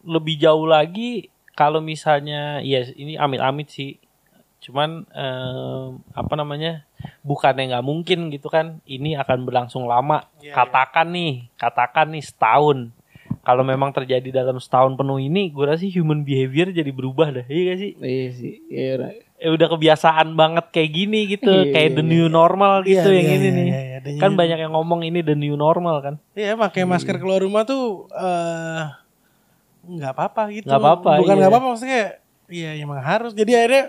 [0.07, 3.97] lebih jauh lagi, kalau misalnya, ya ini amit-amit sih.
[4.61, 6.85] Cuman em, apa namanya?
[7.23, 8.79] Bukannya nggak mungkin gitu kan?
[8.85, 10.27] Ini akan berlangsung lama.
[10.39, 12.93] Iya, katakan nih, katakan nih setahun.
[13.41, 17.47] Kalau memang terjadi dalam setahun penuh ini, gue rasa sih human behavior jadi berubah dah,
[17.47, 17.93] iya gak sih?
[17.97, 18.53] Iya sih.
[18.69, 18.91] Iya.
[18.99, 19.11] udah.
[19.37, 23.21] Eh, udah kebiasaan banget kayak gini gitu, Iya, kayak the iya, new normal gitu Iya,
[23.21, 23.67] yang iya, ini iya, nih.
[23.69, 23.99] iya, iya.
[24.01, 26.15] The Kan new- banyak yang ngomong ini the new normal kan?
[26.33, 28.83] Iya, pakai masker keluar rumah tuh eh
[29.87, 30.67] nggak apa-apa gitu.
[30.67, 31.41] Nggak apa-apa, Bukan iya.
[31.41, 32.05] nggak apa-apa maksudnya.
[32.47, 33.33] Iya, emang harus.
[33.35, 33.85] Jadi akhirnya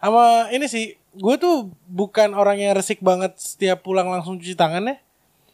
[0.00, 4.84] sama ini sih, gue tuh bukan orang yang resik banget setiap pulang langsung cuci tangan
[4.84, 4.96] ya.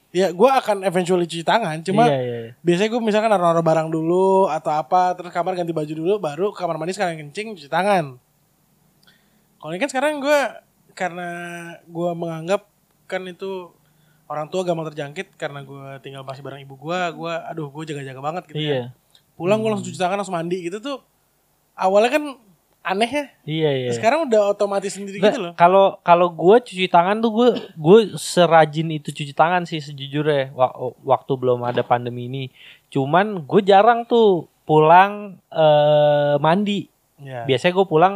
[0.09, 1.85] Ya, gue akan eventually cuci tangan.
[1.85, 2.51] Cuma iya, iya, iya.
[2.65, 6.81] biasanya gue misalkan naruh-naruh barang dulu atau apa, terus kamar ganti baju dulu, baru kamar
[6.81, 8.17] mandi sekalian kencing cuci tangan.
[9.59, 10.41] Kalau ini kan sekarang gue
[10.97, 11.31] karena
[11.85, 12.67] gue menganggap
[13.07, 13.71] kan itu
[14.29, 18.21] orang tua gampang terjangkit karena gue tinggal masih bareng ibu gue, gue aduh gue jaga-jaga
[18.21, 18.73] banget gitu Iya.
[18.73, 18.85] ya.
[19.39, 20.99] Pulang gue langsung cuci tangan langsung mandi gitu tuh
[21.79, 22.25] awalnya kan
[22.83, 23.25] aneh ya.
[23.45, 23.91] Iya, iya.
[23.93, 25.53] Sekarang udah otomatis sendiri Nggak, gitu loh.
[25.55, 30.95] Kalau kalau gue cuci tangan tuh gue gue serajin itu cuci tangan sih sejujurnya wa-
[31.05, 32.45] waktu belum ada pandemi ini.
[32.89, 36.89] Cuman gue jarang tuh pulang eh, mandi.
[37.21, 37.45] Ya.
[37.45, 38.15] Biasanya gue pulang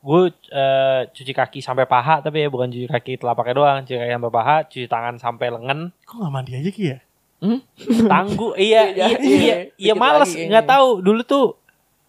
[0.00, 4.12] gue eh, cuci kaki sampai paha tapi ya bukan cuci kaki telapaknya doang, cuci kaki
[4.16, 5.92] sampai paha, cuci tangan sampai lengan.
[6.04, 6.98] Kok gak mandi aja Ki ya?
[7.40, 7.60] Hmm?
[8.04, 9.18] Tangguh, iya, Iya, iya, iya.
[9.18, 10.88] iya, iya, Dikit males, nggak tahu.
[11.00, 11.56] Dulu tuh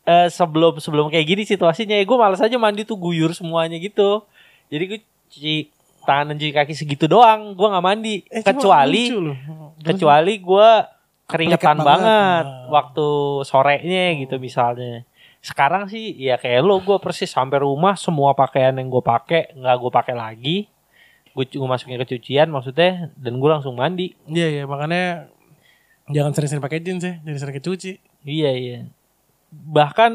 [0.04, 4.28] eh, sebelum sebelum kayak gini situasinya, ya gue males aja mandi tuh guyur semuanya gitu.
[4.68, 5.00] Jadi gue
[5.32, 5.56] cuci
[6.04, 8.16] tangan dan cuci kaki segitu doang, gue nggak mandi.
[8.28, 9.08] Eh, kecuali
[9.80, 10.70] kecuali gue
[11.32, 12.68] keringetan banget, banget.
[12.68, 13.08] waktu
[13.48, 15.08] sorenya gitu misalnya.
[15.40, 19.76] Sekarang sih ya kayak lo gue persis sampai rumah semua pakaian yang gue pakai nggak
[19.80, 20.58] gue pakai lagi.
[21.32, 24.14] Gue masukin ke cucian maksudnya dan gue langsung mandi.
[24.28, 25.32] Iya iya makanya
[26.12, 27.92] jangan sering-sering pakai jeans ya, jadi sering kecuci.
[28.28, 28.80] Iya iya.
[29.52, 30.12] Bahkan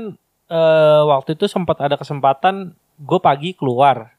[0.52, 4.16] eh, waktu itu sempat ada kesempatan gue pagi keluar,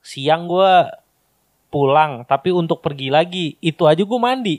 [0.00, 0.72] siang gue
[1.72, 4.56] pulang, tapi untuk pergi lagi itu aja gue mandi.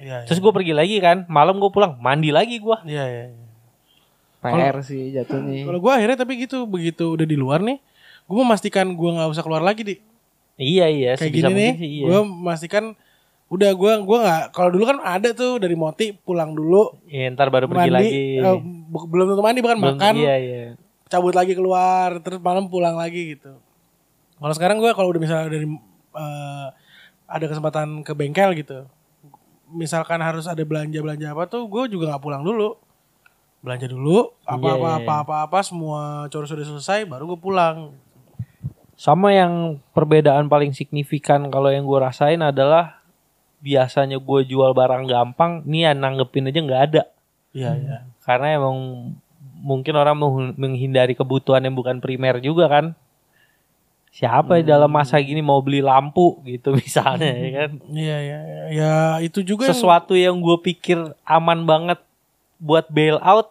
[0.00, 2.76] Iya, Terus gue pergi lagi kan, malam gue pulang, mandi lagi gue.
[2.88, 3.24] Iya, iya.
[3.30, 3.42] iya.
[4.44, 5.64] PR sih jatuhnya.
[5.64, 7.80] Kalau gue akhirnya tapi gitu begitu udah di luar nih,
[8.28, 9.94] gue memastikan gue nggak usah keluar lagi di
[10.54, 11.72] Iya iya, kayak gini nih.
[11.76, 12.02] iya.
[12.04, 12.84] Gue memastikan
[13.46, 17.48] udah gue gua nggak kalau dulu kan ada tuh dari Moti pulang dulu Iya, ntar
[17.48, 18.22] baru pergi mandi lagi.
[18.40, 20.62] eh, bu- belum tentu mandi bahkan Belum- makan Iya iya.
[21.06, 23.54] cabut lagi keluar terus malam pulang lagi gitu.
[24.34, 26.66] Kalau sekarang gue kalau udah misalnya dari eh,
[27.26, 28.86] ada kesempatan ke bengkel gitu,
[29.68, 32.74] misalkan harus ada belanja belanja apa tuh, gue juga nggak pulang dulu,
[33.60, 37.94] belanja dulu apa apa apa apa apa semua cor sudah selesai baru gue pulang.
[38.94, 43.02] Sama yang perbedaan paling signifikan kalau yang gue rasain adalah
[43.58, 47.02] biasanya gue jual barang gampang, nih ya nanggepin aja nggak ada.
[47.50, 47.96] Iya iya.
[48.22, 48.76] Karena emang
[49.58, 52.86] mungkin orang meng- menghindari kebutuhan yang bukan primer juga kan.
[54.14, 54.62] Siapa Hmm.
[54.62, 57.70] dalam masa gini mau beli lampu gitu misalnya ya kan.
[57.90, 58.62] Iya iya iya.
[58.70, 61.98] ya itu juga yang- Sesuatu yang gue pikir aman banget
[62.62, 63.50] buat bail out,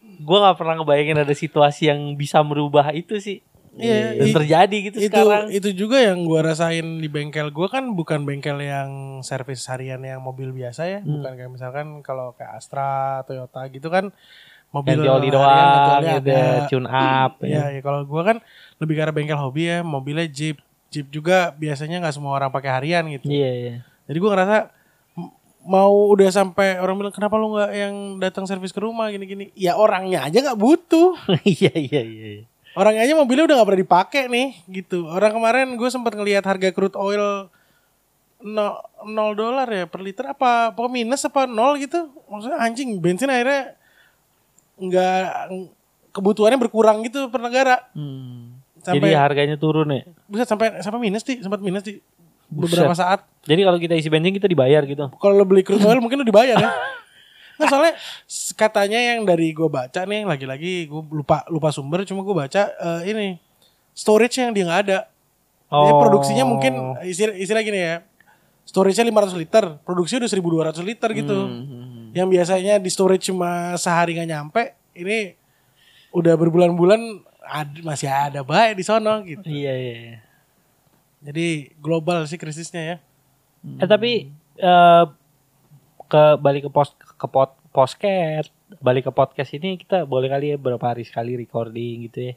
[0.00, 3.44] gue nggak pernah ngebayangin ada situasi yang bisa merubah itu sih.
[3.78, 5.46] Iya, Dan i- terjadi gitu itu sekarang.
[5.48, 8.90] itu juga yang gua rasain di bengkel gua kan bukan bengkel yang
[9.22, 11.14] servis harian yang mobil biasa ya Hmm.
[11.16, 12.90] bukan kayak misalkan kalau kayak Astra
[13.22, 14.10] Toyota gitu kan
[14.68, 16.66] mobil Ganti oli harian, doang, gitu, ada.
[16.66, 17.32] tune up.
[17.40, 17.64] Iya, ya.
[17.70, 18.36] ya kalau gua kan
[18.76, 22.70] lebih ke arah bengkel hobi ya mobilnya Jeep Jeep juga biasanya nggak semua orang pakai
[22.72, 23.74] harian gitu Iya, iya.
[24.04, 24.56] jadi gua ngerasa
[25.60, 29.76] mau udah sampai orang bilang kenapa lu nggak yang datang servis ke rumah gini-gini ya
[29.76, 31.12] orangnya aja nggak butuh
[31.44, 32.42] Iya, iya, iya.
[32.78, 35.10] Orangnya aja mobilnya udah gak pernah dipakai nih gitu.
[35.10, 37.50] Orang kemarin gue sempat ngelihat harga crude oil
[38.38, 42.06] no, 0 dolar ya per liter apa pokoknya minus apa nol gitu.
[42.30, 43.74] Maksudnya anjing bensin akhirnya
[44.78, 45.50] nggak
[46.14, 47.90] kebutuhannya berkurang gitu per negara.
[47.98, 48.62] Hmm.
[48.78, 50.06] Sampai Jadi harganya turun ya.
[50.30, 51.98] bisa sampai sampai minus di sempat minus di
[52.46, 53.26] beberapa saat.
[53.42, 55.10] Jadi kalau kita isi bensin kita dibayar gitu.
[55.18, 56.70] Kalau lo beli crude oil mungkin lo dibayar ya.
[57.58, 57.94] Nggak soalnya
[58.54, 63.00] katanya yang dari gue baca nih lagi-lagi gue lupa lupa sumber cuma gue baca eh,
[63.10, 63.36] ini
[63.92, 64.98] storage yang dia nggak ada.
[65.68, 66.00] Jadi Oh.
[66.00, 66.72] produksinya mungkin
[67.04, 68.00] istilah, istilah gini ya.
[68.64, 71.36] Storage-nya 500 liter, produksi udah 1200 liter gitu.
[71.36, 72.08] Hmm.
[72.12, 74.62] Yang biasanya di storage cuma sehari nggak nyampe,
[74.94, 75.36] ini
[76.08, 77.00] udah berbulan-bulan
[77.42, 79.44] ad- masih ada baik di sono gitu.
[79.44, 79.94] Iya, iya.
[79.98, 80.18] iya.
[81.20, 82.96] Jadi global sih krisisnya ya.
[83.76, 85.04] Eh tapi eh
[86.08, 88.48] ke balik ke pos ke pot posket.
[88.80, 92.34] Balik ke podcast ini kita boleh kali ya berapa hari sekali recording gitu ya.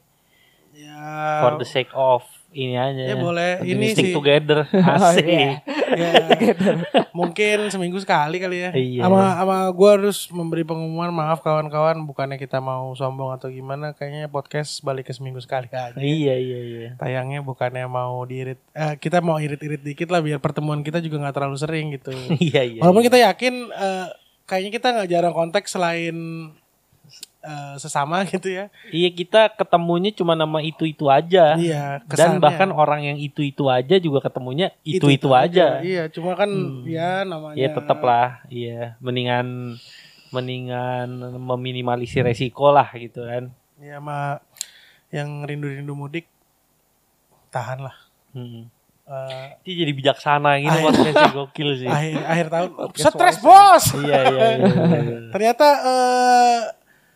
[0.71, 3.63] Ya, for the sake of ini aja ya boleh.
[3.63, 5.63] Ini stick sih together Oh, asik iya.
[5.95, 6.11] ya,
[7.17, 8.69] mungkin seminggu sekali kali ya.
[8.75, 9.07] Iya.
[9.07, 14.27] Sama sama gua harus memberi pengumuman maaf kawan-kawan bukannya kita mau sombong atau gimana kayaknya
[14.27, 15.95] podcast balik ke seminggu sekali aja.
[15.97, 20.83] iya iya iya Tayangnya bukannya mau diirit eh, kita mau irit-irit dikit lah biar pertemuan
[20.83, 22.11] kita juga nggak terlalu sering gitu.
[22.51, 24.07] iya iya Walaupun kita yakin eh,
[24.43, 26.15] kayaknya kita nggak jarang kontak selain
[27.41, 28.69] eh, sesama gitu ya.
[28.87, 32.39] iya kita ketemunya cuma nama itu itu aja Iya, dan kesannya.
[32.39, 36.49] bahkan orang yang itu itu aja juga ketemunya itu itu, aja Iya, cuma kan
[36.83, 39.75] ya namanya ya tetap lah iya mendingan
[40.29, 44.37] mendingan meminimalisir resiko lah gitu kan Ya sama
[45.09, 46.29] yang rindu-rindu mudik
[47.49, 47.97] tahan lah.
[48.31, 48.69] Hmm.
[49.03, 51.89] Eh, Dia jadi bijaksana gitu Akhir- podcastnya gokil sih.
[51.89, 53.83] akhir akhir tahun stres bos.
[53.99, 54.67] iya iya iya.
[54.95, 55.17] iya.
[55.33, 56.59] Ternyata eh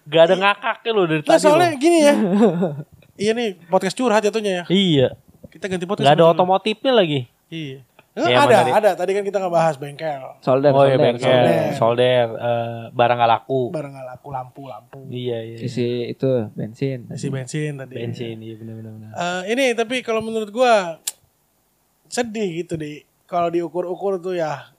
[0.06, 1.42] Gak ada ngakaknya loh dari nah tadi.
[1.42, 1.80] soalnya loh.
[1.80, 2.14] gini ya.
[3.24, 4.64] iya nih podcast curhat jatuhnya ya.
[4.68, 5.08] Iya.
[5.48, 6.06] Kita ganti podcast.
[6.06, 7.26] Gak ada otomotifnya lagi.
[7.48, 7.82] Iya.
[8.16, 8.92] Iya, emang ada, tadi- ada.
[8.96, 11.60] Tadi kan kita ngebahas bengkel, Solder, oh iya solder, bengkel, solder.
[11.76, 13.62] solder, eh, barang gak laku.
[13.70, 15.58] barang nggak laku lampu-lampu, Iya iya.
[15.60, 17.12] Sisi itu bensin.
[17.12, 17.92] isi bensin tadi.
[17.92, 18.92] Bensin iya benar benar.
[18.96, 19.12] benar.
[19.12, 21.04] Eh, ini tapi kalau menurut gua
[22.08, 24.72] sedih gitu di kalau diukur-ukur tuh ya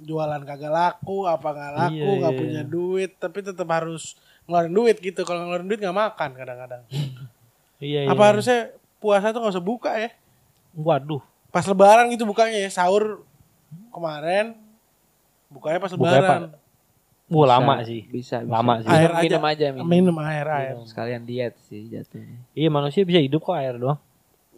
[0.00, 2.40] jualan kagak laku apa nggak laku Iya, nggak iya.
[2.40, 6.82] punya duit tapi tetap harus ngeluarin duit gitu kalau ngeluarin duit nggak makan kadang-kadang
[7.78, 8.10] Iya iya.
[8.10, 10.10] apa harusnya puasa tuh nggak usah buka ya
[10.74, 11.22] Waduh.
[11.48, 13.22] pas lebaran gitu bukanya ya sahur
[13.88, 14.56] kemarin
[15.46, 16.42] bukanya pas Bukanya lebaran
[17.28, 18.02] Wah lama Bisa, sih.
[18.08, 18.48] Bisa, bisa.
[18.48, 18.88] Lama sih.
[18.88, 19.84] air Minum, aja minum aja minum.
[19.86, 22.40] minum air air Sekalian diet sih jatuhnya.
[22.56, 24.00] Iya manusia bisa hidup kok air doang.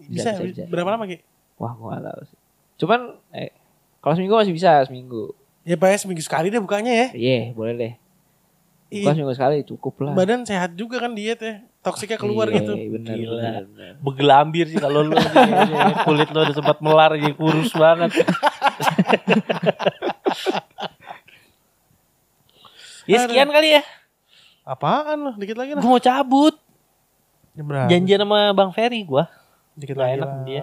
[0.01, 0.63] bisa, bisa, bisa.
[0.71, 1.19] berapa lama Ki?
[1.59, 2.39] Wah, gua gak tahu sih.
[2.79, 3.01] Cuman
[3.35, 3.51] eh
[3.99, 5.35] kalau seminggu masih bisa seminggu.
[5.61, 7.93] ya pak seminggu sekali deh bukanya ya Iya, boleh deh.
[8.93, 10.13] Bukan seminggu sekali cukup lah.
[10.13, 13.39] badan sehat juga kan diet ya toksiknya keluar Iya, gitu Bener, Gila.
[13.39, 13.93] bener, bener.
[14.01, 18.11] Begelambir sih kalau lu ini, kulit lu udah sempat melar jadi kurus banget.
[23.07, 23.83] ya sekian kali ya.
[24.63, 26.55] apaan loh dikit lagi lah Gue mau cabut.
[27.53, 27.91] Berapa?
[27.91, 29.27] Janjian sama Bang Ferry gua.
[29.75, 30.45] Dikit Nggak lagi enak lah.
[30.45, 30.63] dia.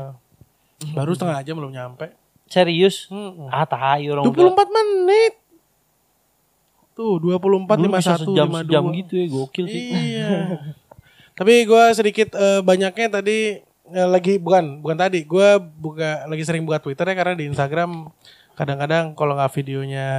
[0.93, 2.15] Baru setengah jam belum nyampe.
[2.45, 3.05] Serius.
[3.07, 3.47] Hmm.
[3.47, 5.33] Ah tahu orang 24 menit.
[6.97, 8.61] Tuh 24 Dulu bisa 51 sejam 52.
[8.65, 9.81] sejam gitu ya gokil sih.
[9.93, 10.29] Iya.
[11.37, 13.61] Tapi gue sedikit eh, banyaknya tadi
[13.93, 18.09] eh, lagi bukan bukan tadi gue buka lagi sering buka Twitter ya karena di Instagram
[18.57, 20.09] kadang-kadang kalau nggak videonya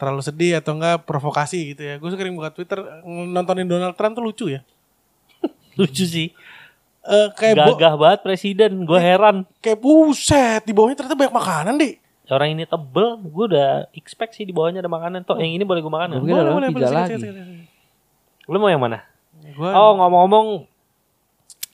[0.00, 2.00] terlalu sedih atau enggak provokasi gitu ya.
[2.00, 4.64] Gue sering buka Twitter nontonin Donald Trump tuh lucu ya.
[5.76, 6.32] Lucu sih.
[7.04, 8.88] Eh, kayak Gagah banget presiden.
[8.88, 9.44] Gue heran.
[9.60, 11.99] kayak buset di bawahnya ternyata banyak makanan deh.
[12.30, 15.26] Orang ini tebel, gue udah expect sih di bawahnya ada makanan.
[15.26, 16.22] Toh yang ini boleh gue makan.
[16.22, 17.66] Mungkin ada pizza sikat, lagi.
[18.46, 19.02] Lu mau yang mana?
[19.54, 20.46] Gua Oh ngomong-ngomong,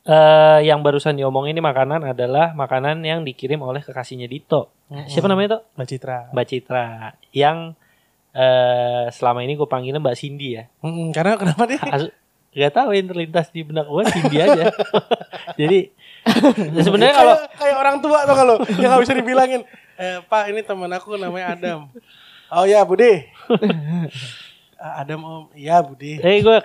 [0.06, 4.72] eh yang barusan diomongin ini makanan adalah makanan yang dikirim oleh kekasihnya Dito.
[5.10, 5.62] Siapa namanya tuh?
[5.76, 6.18] Mbak Citra.
[6.30, 6.86] Mbak Citra.
[7.34, 7.74] Yang
[8.36, 10.64] eh selama ini gue panggilnya Mbak Cindy ya.
[10.84, 11.80] Mm, karena kenapa dia?
[11.82, 12.12] As-
[12.56, 14.72] Gak tahu yang terlintas di benak gue Cindy aja.
[15.60, 15.92] Jadi
[16.80, 19.60] sebenarnya kalau kayak, kayak orang tua tuh kalau yang nggak bisa dibilangin.
[19.96, 21.88] Eh, Pak ini teman aku namanya Adam.
[22.48, 23.26] Oh ya Budi.
[24.76, 26.20] Ah, Adam om, iya Budi.
[26.20, 26.58] Eh gue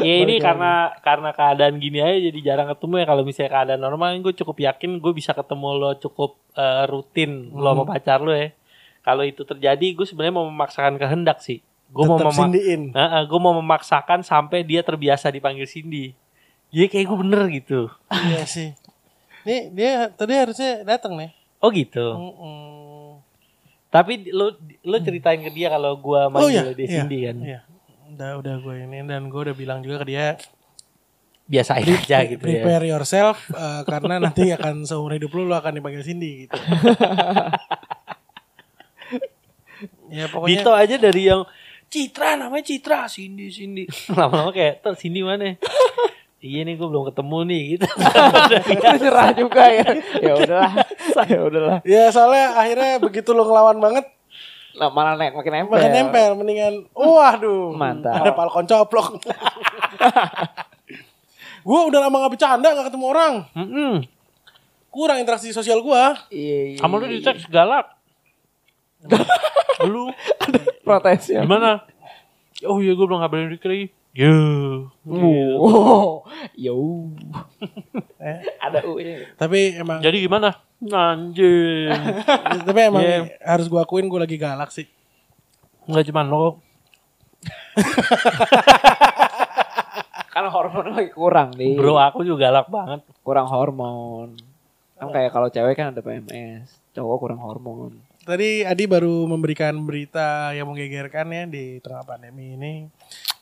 [0.00, 4.16] ya ini karena karena keadaan gini aja jadi jarang ketemu ya kalau misalnya keadaan normal
[4.18, 8.56] gue cukup yakin gue bisa ketemu lo cukup eh, rutin lo sama pacar lo ya.
[9.04, 11.60] Kalau itu terjadi gue sebenarnya mau memaksakan kehendak sih.
[11.88, 12.82] Gue mau Tetap mema- sindiin.
[13.28, 16.16] gue mau memaksakan sampai dia terbiasa dipanggil Cindy.
[16.72, 17.80] Jadi kayak gue bener gitu.
[18.08, 18.72] Iya sih.
[19.44, 21.36] Nih dia tadi harusnya datang nih.
[21.58, 22.06] Oh gitu.
[22.14, 23.18] Mm-mm.
[23.88, 27.36] Tapi lo lo ceritain ke dia kalau gue Oh manggil iya, dia iya, Cindy kan.
[27.42, 27.60] Iya.
[28.14, 30.38] Udah udah gue ini dan gue udah bilang juga ke dia
[31.48, 32.60] Biasa aja gitu ya.
[32.60, 36.56] prepare yourself eh, karena nanti akan seumur hidup lu lu akan dipanggil Cindy gitu.
[40.12, 41.42] ya pokoknya Dito aja dari yang
[41.88, 43.84] Citra namanya Citra Cindy Cindy
[44.18, 45.56] lama-lama kayak tuh Cindy mana
[46.40, 47.86] iya nih gue belum ketemu nih gitu
[49.00, 49.88] Nyerah juga ya.
[50.18, 50.72] Ya udahlah.
[51.26, 51.78] ya udahlah.
[51.82, 54.06] ya soalnya akhirnya begitu lu ngelawan banget
[54.70, 55.74] Nah, malah naik makin nempel.
[55.74, 58.14] makin nempel mendingan waduh Mantap.
[58.16, 59.18] ada palkon coplok
[61.60, 63.94] gue udah lama gak bercanda gak ketemu orang Mm-mm.
[64.88, 66.78] kurang interaksi sosial gue Iya, iya.
[66.78, 67.90] sama lu di teks galak
[69.84, 70.14] lu
[70.80, 71.42] protes ya.
[71.42, 71.82] gimana
[72.62, 74.34] oh iya gue belum ngabarin lagi yo
[75.06, 76.26] Wow.
[76.58, 76.74] Yo.
[78.18, 78.38] Eh.
[78.58, 79.30] Ada U-nya.
[79.38, 81.90] tapi emang jadi gimana anjing
[82.66, 83.30] tapi emang Iya.
[83.40, 84.86] harus gue akuin gue lagi galak sih
[85.84, 86.58] nggak cuma lo
[90.28, 91.74] Kan hormon lagi kurang nih.
[91.74, 94.38] bro aku juga galak banget Kurang hormon.
[94.94, 96.78] Kan kayak kalau cewek kan ada PMS.
[96.92, 97.98] Cowok kurang hormon.
[98.22, 102.72] Tadi Adi baru memberikan berita yang menggegerkan ya di tengah pandemi ini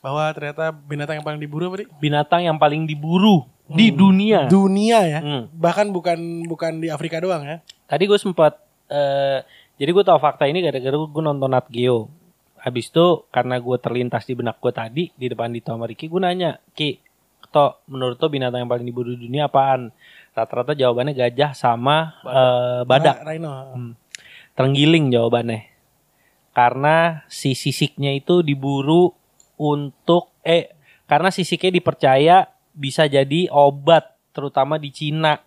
[0.05, 1.87] bahwa ternyata binatang yang paling diburu apa Di?
[1.99, 5.21] binatang yang paling diburu di dunia Dunia ya.
[5.21, 5.43] Hmm.
[5.51, 7.59] Bahkan bukan bukan di Afrika doang ya.
[7.91, 9.43] Tadi gue sempat eh
[9.77, 12.09] jadi gue tahu fakta ini gara-gara gue nonton Nat Geo.
[12.57, 16.19] Habis itu karena gue terlintas di benak gue tadi di depan Dito sama Ricky, gue
[16.19, 16.99] nanya, Ki,
[17.53, 19.93] to menurut to binatang yang paling diburu di dunia apaan?
[20.35, 22.17] Rata-rata jawabannya gajah sama
[22.89, 23.23] badak.
[23.23, 23.53] Ra- Rhino.
[24.57, 25.69] Terenggiling jawabannya.
[26.57, 29.13] Karena si sisiknya itu diburu
[29.57, 30.77] untuk eh
[31.09, 32.37] karena sisiknya dipercaya
[32.77, 35.41] bisa jadi obat terutama di Cina.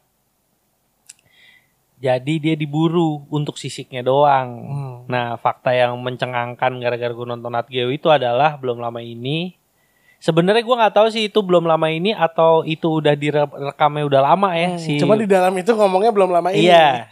[2.00, 4.50] Jadi dia diburu untuk sisiknya doang.
[4.64, 4.96] Hmm.
[5.12, 9.60] Nah, fakta yang mencengangkan gara-gara gue nonton Nat Geo itu adalah belum lama ini.
[10.20, 14.56] Sebenarnya gue nggak tahu sih itu belum lama ini atau itu udah direkamnya udah lama
[14.56, 15.00] ya si.
[15.00, 16.72] Cuma di dalam itu ngomongnya belum lama ini.
[16.72, 17.12] Iya.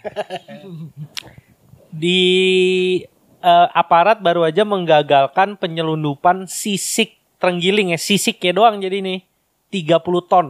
[2.03, 2.19] Di
[3.39, 9.21] eh, aparat baru aja menggagalkan penyelundupan sisik terenggiling ya, sisiknya doang jadi nih
[9.69, 10.47] 30 ton.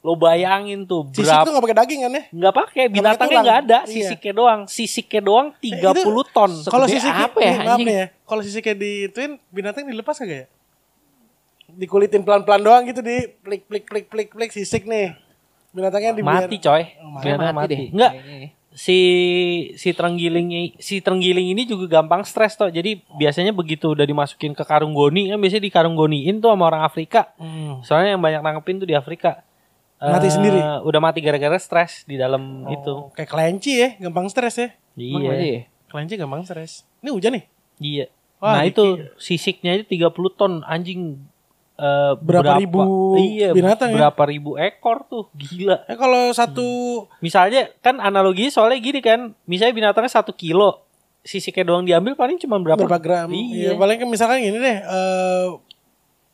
[0.00, 2.22] Lo bayangin tuh Sisik berapa tuh gak pakai daging kan ya?
[2.30, 3.92] nggak pakai binatangnya nggak ada Iya.
[3.92, 8.06] sisiknya doang sisiknya doang 30 itu ton Kalau sisik apa ya, nih ya.
[8.24, 10.46] Kalau sisiknya dituin binatang dilepas kagak ya?
[11.70, 15.14] Dikulitin pelan-pelan doang gitu di plik plik plik plik plik sisik nih.
[15.70, 17.22] Binatangnya dibiar mati coy Oh, mati.
[17.22, 17.80] binatang mati mati, deh.
[17.92, 18.48] enggak Kayaknya.
[18.80, 18.98] Si
[19.76, 24.64] si terenggiling si terenggiling ini juga gampang stres toh jadi biasanya begitu udah dimasukin ke
[24.64, 27.84] karung goni kan biasanya di karung goniin tuh sama orang Afrika Hmm.
[27.84, 29.44] soalnya yang banyak nangkepin tuh di Afrika
[29.98, 30.56] Mati Eh, sendiri?
[30.80, 34.68] udah mati gara-gara stres di dalam itu Oh, kayak kelinci ya, gampang stres ya.
[34.72, 35.60] Aja iya ya?
[35.86, 36.88] Kelinci gampang stres.
[36.98, 37.44] Ini hujan nih.
[37.78, 38.06] iya
[38.40, 38.80] Wah, nah itu
[39.16, 41.20] sisiknya itu 30 ton anjing
[41.80, 42.80] eh, Berapa ribu
[43.16, 43.96] iya, binatang ya?
[43.96, 46.66] berapa ribu ekor tuh gila Eh kalau satu
[47.18, 50.84] Misalnya kan analoginya soalnya gini kan, misalnya binatangnya satu kilo,
[51.20, 52.80] sisiknya doang diambil paling cuma berapa?
[52.80, 53.28] berapa gram?
[53.28, 53.76] Iya, Iya.
[53.76, 55.46] paling kan misalkan gini deh, eh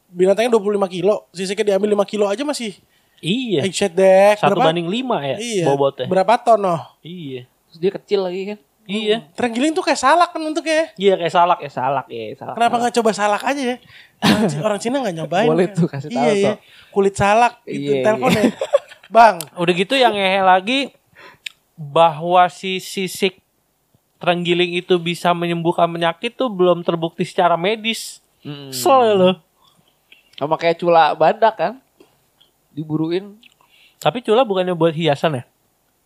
[0.09, 2.75] binatangnya 25 kilo, sisiknya diambil 5 kilo aja masih
[3.19, 3.65] Iya.
[3.65, 4.37] headshot deh.
[4.37, 4.71] Satu berapa?
[4.71, 5.65] banding lima ya Iya.
[5.67, 6.07] bobotnya.
[6.07, 6.81] Berapa ton noh?
[7.01, 7.49] Iya.
[7.73, 8.59] Terus dia kecil lagi kan.
[8.87, 9.27] Iya.
[9.35, 10.91] Terenggiling tuh kayak salak kan bentuknya.
[10.95, 11.59] Iya kayak salak.
[11.59, 12.55] Ya salak ya, salak.
[12.55, 13.77] Kenapa nggak coba salak aja ya?
[14.17, 15.49] Orang Cina- Orang Cina nggak nyobain.
[15.49, 16.53] Boleh tuh, kasih tahu, Iya, iya.
[16.89, 17.93] Kulit salak gitu.
[17.93, 18.43] Iya, Telepon iya.
[18.43, 18.53] ya.
[19.15, 20.81] Bang, Udah gitu yang ngehe lagi
[21.75, 23.39] bahwa si sisik
[24.17, 28.19] terenggiling itu bisa menyembuhkan penyakit tuh belum terbukti secara medis.
[28.41, 28.71] Hmm.
[28.71, 29.31] Kesel ya lo.
[30.35, 31.73] Sama kayak cula badak kan.
[32.71, 33.37] Diburuin
[33.97, 35.45] Tapi cula bukannya buat hiasan ya?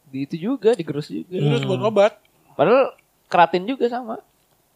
[0.06, 1.38] di itu juga, digerus juga.
[1.38, 2.18] terus buat obat.
[2.60, 2.92] Padahal
[3.32, 4.20] keratin juga sama.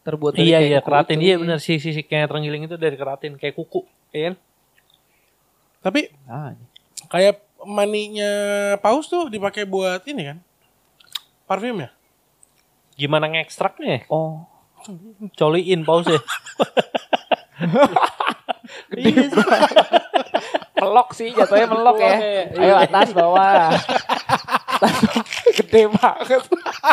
[0.01, 1.25] Terbuat dari iya kayak iya kuku keratin itu.
[1.29, 4.35] iya benar si sisiknya terenggiling itu dari keratin kayak kuku, iya kan?
[5.85, 6.57] Tapi Ah,
[7.13, 8.33] kayak maninya
[8.81, 10.37] paus tuh dipakai buat ini kan?
[11.45, 11.93] Parfum ya?
[12.97, 14.01] Gimana ngekstraknya?
[14.01, 14.09] ya?
[14.09, 14.49] oh.
[15.37, 16.17] Coliin paus ya.
[20.75, 22.17] Melok sih jatuhnya melok ya.
[22.17, 22.65] Melok ya.
[22.65, 23.69] Ayo atas bawah.
[25.57, 26.41] Gede banget.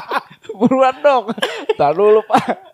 [0.58, 1.32] Buruan dong.
[1.78, 2.72] Tahan dulu Pak.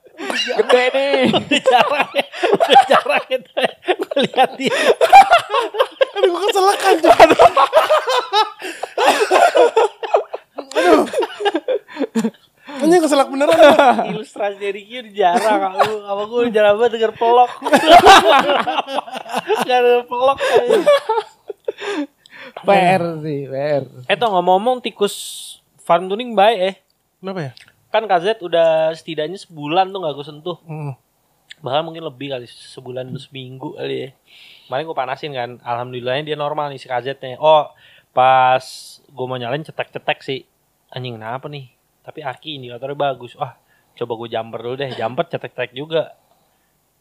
[0.58, 1.30] Gede nih.
[1.38, 2.24] Udah jarang ya.
[2.54, 3.52] Udah jarang itu.
[3.94, 4.74] Gue lihat dia.
[6.18, 7.14] Aduh gue keselakan tuh.
[10.74, 11.04] Aduh.
[12.68, 14.12] Anjing keselak beneran.
[14.12, 15.72] Ilustrasi dari Q jarang.
[15.78, 17.50] Aku, apa gue jarang banget denger pelok.
[19.66, 20.38] Gak ada pelok.
[22.64, 23.82] PR sih, PR.
[24.06, 25.14] Eh tuh ngomong-ngomong tikus
[25.82, 26.74] farm tuning baik eh.
[27.18, 27.52] Kenapa ya?
[27.88, 30.58] Kan KZ udah setidaknya sebulan tuh gak gue sentuh.
[30.68, 30.92] Hmm.
[31.64, 34.10] Bahkan mungkin lebih kali sebulan seminggu kali ya.
[34.68, 35.50] Kemarin gue panasin kan.
[35.64, 37.40] Alhamdulillahnya dia normal nih si KZ-nya.
[37.40, 37.72] Oh
[38.12, 38.62] pas
[39.02, 40.44] gue mau nyalain cetek-cetek sih.
[40.92, 41.72] Anjing kenapa nih?
[42.04, 43.34] Tapi aki indikatornya bagus.
[43.34, 43.56] Wah
[43.98, 44.90] coba gue jumper dulu deh.
[44.94, 46.14] Jumper cetek-cetek juga.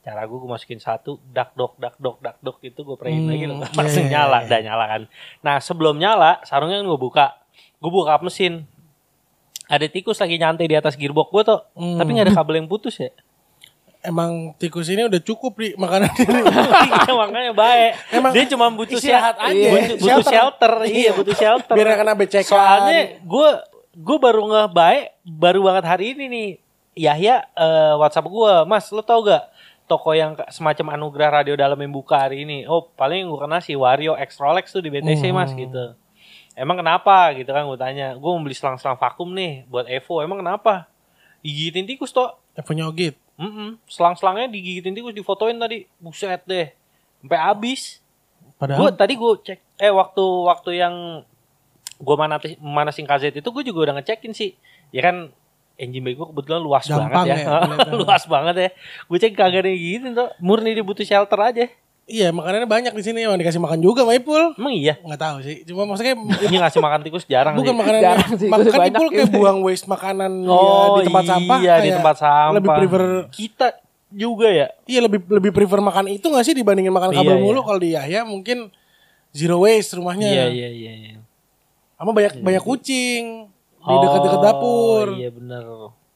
[0.07, 1.19] Cara gue gue masukin satu.
[1.27, 3.59] Dak dok dak dok dak dok itu gue prein Hmm, lagi loh.
[3.59, 4.37] iya, Langsung iya, nyala.
[4.37, 4.47] iya.
[4.47, 5.01] Udah nyala kan.
[5.41, 7.35] Nah sebelum nyala sarungnya gue buka.
[7.77, 8.63] Gue buka mesin.
[9.67, 11.59] Ada tikus lagi nyantai di atas gearbox gue tuh.
[11.73, 11.99] Hmm.
[11.99, 13.11] Tapi gak ada kabel yang putus ya.
[13.99, 16.39] Emang tikus ini udah cukup di makanan ini.
[16.87, 17.91] Iya makanya baik.
[18.09, 19.67] Emang dia cuma butuh istirahat sel- aja.
[19.67, 20.31] Butuh, butuh Shelter.
[20.31, 20.73] shelter.
[20.87, 21.73] Iya, butuh shelter.
[21.75, 22.47] Biar kena becekan.
[22.47, 23.49] Soalnya gue
[23.91, 26.49] gue baru nggak baik baru banget hari ini nih.
[26.97, 29.43] Yahya eh, WhatsApp gue, Mas, lo tau gak
[29.87, 32.67] toko yang semacam anugerah radio dalam yang buka hari ini?
[32.67, 35.59] Oh, paling yang gue kena si Wario X Rolex tuh di BTC Mas Hmm.
[35.63, 35.85] gitu.
[36.53, 38.17] Emang kenapa gitu kan gue tanya.
[38.19, 40.19] Gue mau beli selang-selang vakum nih buat Evo.
[40.19, 40.89] Emang kenapa?
[41.39, 42.35] Digigitin tikus toh.
[42.57, 43.15] Ya punya ogit.
[43.37, 43.77] Mm-mm.
[43.85, 45.85] Selang-selangnya digigitin tikus difotoin tadi.
[46.01, 46.73] Buset deh.
[47.21, 48.01] Sampai habis.
[48.41, 51.21] Gue Padahal tadi gue cek eh waktu waktu yang
[51.97, 54.57] gue manasin manasin KZ itu gue juga udah ngecekin sih.
[54.89, 55.29] Ya kan
[55.77, 57.37] engine bay gue kebetulan luas Gampang banget ya.
[57.37, 57.93] ya, kelihatan.
[57.95, 58.69] luas banget ya.
[59.05, 60.29] Gue cek kagak ada gitu tuh.
[60.37, 61.65] Murni dia butuh shelter aja.
[62.07, 64.55] iya makanannya banyak di sini emang dikasih makan juga sama Ipul.
[64.55, 64.95] Emang iya.
[64.97, 65.55] Nggak tahu sih.
[65.63, 66.15] Cuma maksudnya
[66.47, 67.77] Ini ngasih makan tikus jarang bukan sih.
[67.77, 71.57] makanan Jarang sih, makan Ipul kayak buang waste makanan ya, Oh di tempat sampah.
[71.59, 72.55] iya di tempat sampah.
[72.55, 73.67] Lebih prefer kita
[74.07, 74.67] juga ya.
[74.83, 77.43] Iya lebih lebih prefer makan itu gak sih dibandingin makan Iya, kabel iya.
[77.43, 78.71] mulu kalau di Yahya mungkin
[79.29, 80.25] zero waste rumahnya.
[80.25, 80.91] Iya iya iya.
[80.95, 81.19] iya.
[81.93, 83.51] Sama banyak banyak kucing
[83.87, 85.05] di Oh, dekat-dekat dapur.
[85.15, 85.63] Iya bener.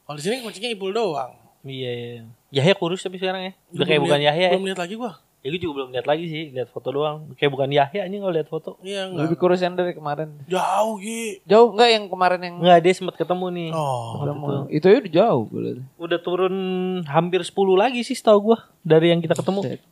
[0.02, 1.32] Kalau di sini kucingnya Ipul doang.
[1.62, 2.22] Iya iya.
[2.52, 3.52] Yahya kurus tapi sekarang ya.
[3.70, 4.50] Udah kayak bukan lihat- Yahya ya.
[4.52, 5.12] Belum lihat lagi gua.
[5.42, 7.34] Ya gue juga belum lihat lagi sih, lihat foto doang.
[7.34, 8.78] Kayak bukan Yahya ini kalau lihat foto.
[8.78, 9.40] Iya Lebih enggak.
[9.40, 10.38] kurus yang dari kemarin.
[10.46, 11.42] Jauh Gi.
[11.42, 13.68] Jauh enggak yang kemarin yang Enggak, dia sempat ketemu nih.
[13.72, 14.22] Oh.
[14.22, 15.78] Udah mau- itu ya udah jauh gue liat.
[15.98, 16.54] Udah turun
[17.04, 19.60] hampir 10 lagi sih setahu gua dari yang kita ketemu.
[19.66, 19.82] Set.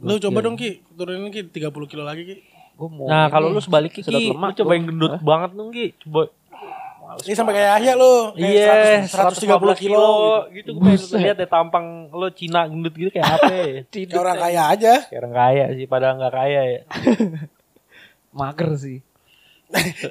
[0.00, 2.36] Lu coba dong Ki, turunin Ki 30 kilo lagi Ki.
[2.80, 5.20] Gua mau Nah, kalau lu sebaliknya sedot Ki, lu lemak coba yang gendut Hah?
[5.20, 5.86] banget dong Ki.
[6.00, 6.20] Coba
[7.20, 8.14] Ini sampai kayak Yahya lu.
[8.32, 10.06] Kayak Iya, 100, 130 kilo.
[10.48, 10.70] gitu.
[10.72, 13.66] Gue pengen lihat deh tampang lo Cina gendut gitu kayak apa ya.
[13.90, 14.92] Kayak orang kaya aja.
[15.04, 16.80] Kayak orang kaya sih, padahal nggak kaya ya.
[18.32, 18.98] mager sih.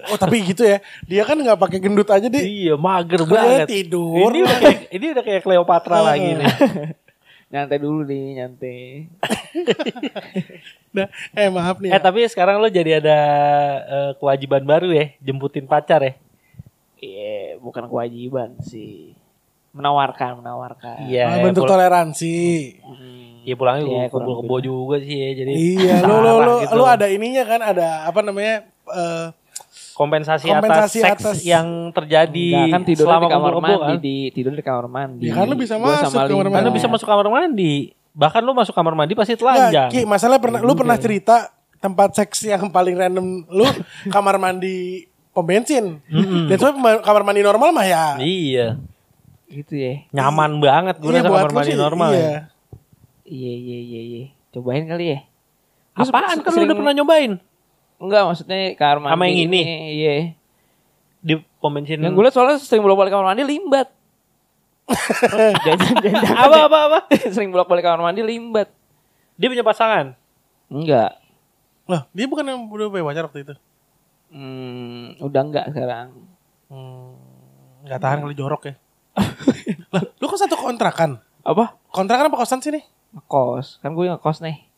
[0.08, 0.80] oh tapi gitu ya.
[1.04, 2.40] Dia kan nggak pakai gendut aja deh.
[2.40, 3.68] iya, mager Dia banget.
[3.68, 4.28] tidur.
[4.28, 6.48] Ini udah kayak, ini udah kayak Cleopatra lagi nih.
[7.50, 8.80] Nyantai dulu nih, nyantai.
[10.90, 11.06] Nah,
[11.38, 11.94] eh maaf nih.
[11.94, 12.02] Eh ya.
[12.02, 13.18] tapi sekarang lo jadi ada
[13.86, 16.14] eh, kewajiban baru ya, jemputin pacar ya.
[16.98, 19.14] Iya, bukan kewajiban sih.
[19.70, 21.06] Menawarkan, menawarkan.
[21.06, 21.30] Iya.
[21.30, 22.38] Ah, bentuk pul- toleransi.
[22.82, 23.46] Hmm.
[23.46, 25.30] Iya pulangnya Iya, gue kumpul kebo juga sih ya.
[25.38, 26.74] Jadi Iya, lu lu parah lu, gitu.
[26.74, 28.56] lu ada ininya kan, ada apa namanya?
[28.90, 29.26] eh
[29.94, 33.84] kompensasi, kompensasi atas seks atas- yang terjadi Enggak, kan tidur selama di kamar kumpul mandi,
[33.84, 33.98] kan.
[34.00, 35.26] di tidur di kamar mandi.
[35.26, 36.50] Ya kan lu bisa masuk sama kamar Linda.
[36.50, 36.72] Kan lu mandi.
[36.74, 37.74] bisa masuk kamar mandi.
[38.10, 39.90] Bahkan lu masuk kamar mandi pasti telanjang.
[39.90, 41.36] Ki, masalah pernah lu pernah cerita
[41.78, 43.66] tempat seks yang paling random lu
[44.16, 46.02] kamar mandi pom bensin.
[46.46, 48.06] Dan soalnya kamar mandi normal mah ya.
[48.18, 48.68] Iya.
[49.46, 50.06] Gitu ya.
[50.12, 52.20] Nyaman banget gue Iya, rasa kamar mandi sih, normal iya.
[52.20, 52.38] ya.
[53.26, 54.24] Iya, iya, iya, iya.
[54.50, 55.20] Cobain kali ya.
[55.94, 57.32] Apaan kan lu udah pernah nyobain?
[58.00, 59.14] Enggak, maksudnya kamar mandi.
[59.14, 59.62] Sama yang ini?
[60.00, 60.14] Iya.
[61.20, 62.00] di pom bensin.
[62.00, 63.92] Yang gue liat soalnya sering bolak-balik kamar mandi limbat.
[66.34, 67.00] Apa apa apa?
[67.36, 68.72] sering bolak-balik kamar mandi limbat.
[69.36, 70.16] Dia punya pasangan.
[70.72, 71.20] Enggak.
[71.90, 73.54] Loh, dia bukan yang udah punya pacar waktu itu.
[74.30, 76.08] Hmm, udah enggak sekarang.
[76.70, 77.18] Hmm,
[77.84, 78.74] nggak tahan kali jorok ya.
[79.94, 81.18] lah, lu kok satu kontrakan?
[81.42, 81.76] Apa?
[81.90, 82.86] Kontrakan apa kosan sih nih?
[83.18, 83.82] Ngekos.
[83.82, 84.69] Kan gue ngekos nih.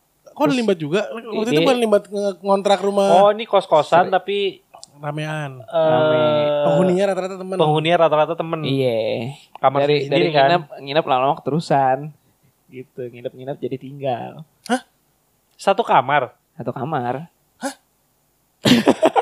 [0.41, 1.01] Kok ada limbat juga?
[1.07, 1.61] Waktu itu Iya.
[1.61, 2.03] bukan limbat
[2.39, 4.65] ngontrak rumah Oh, ini kos-kosan tapi
[4.97, 5.61] ramean.
[5.61, 7.55] eh Penghuninya rata-rata temen.
[7.55, 8.59] penghuninya rata-rata temen.
[8.61, 9.37] Iya.
[9.55, 10.41] Kamar dari sendiri dari kan.
[10.47, 11.97] nginep nginep lama-lama keterusan.
[12.67, 14.31] Gitu, nginep-nginep jadi tinggal.
[15.53, 16.33] Satu kamar.
[16.57, 17.29] Satu kamar.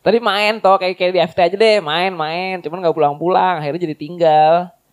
[0.00, 3.96] Tadi main toh kayak kayak di FT aja deh, main-main, cuman nggak pulang-pulang, akhirnya jadi
[3.96, 4.52] tinggal.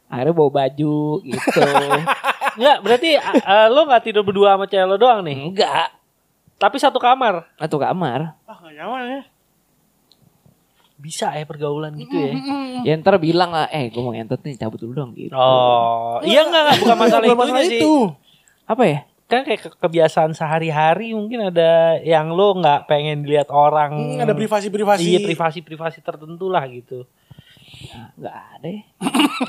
[0.10, 1.62] Akhirnya bawa baju gitu.
[2.56, 5.38] Enggak, berarti eh, eh, lo nggak tidur berdua sama cewek lo doang nih.
[5.48, 5.90] Enggak,
[6.56, 7.50] Tapi satu kamar.
[7.56, 8.40] satu kamar.
[8.44, 9.22] Ah, gak nyaman ya.
[10.96, 12.32] Bisa ya pergaulan gitu ya.
[12.82, 15.34] Ya ntar bilang lah, eh gue mau ngentot nih, cabut dulu dong gitu.
[15.34, 17.78] Oh, iya enggak, enggak bukan masalah Bukan itu masalah sih.
[17.78, 17.94] itu.
[18.64, 19.00] Apa ya?
[19.26, 23.92] Kan kayak ke- kebiasaan sehari-hari mungkin ada yang lo nggak pengen dilihat orang.
[23.92, 25.04] Hmm, ada privasi-privasi.
[25.04, 27.04] Iya, privasi-privasi tertentu lah gitu.
[28.16, 28.84] Enggak ada ya.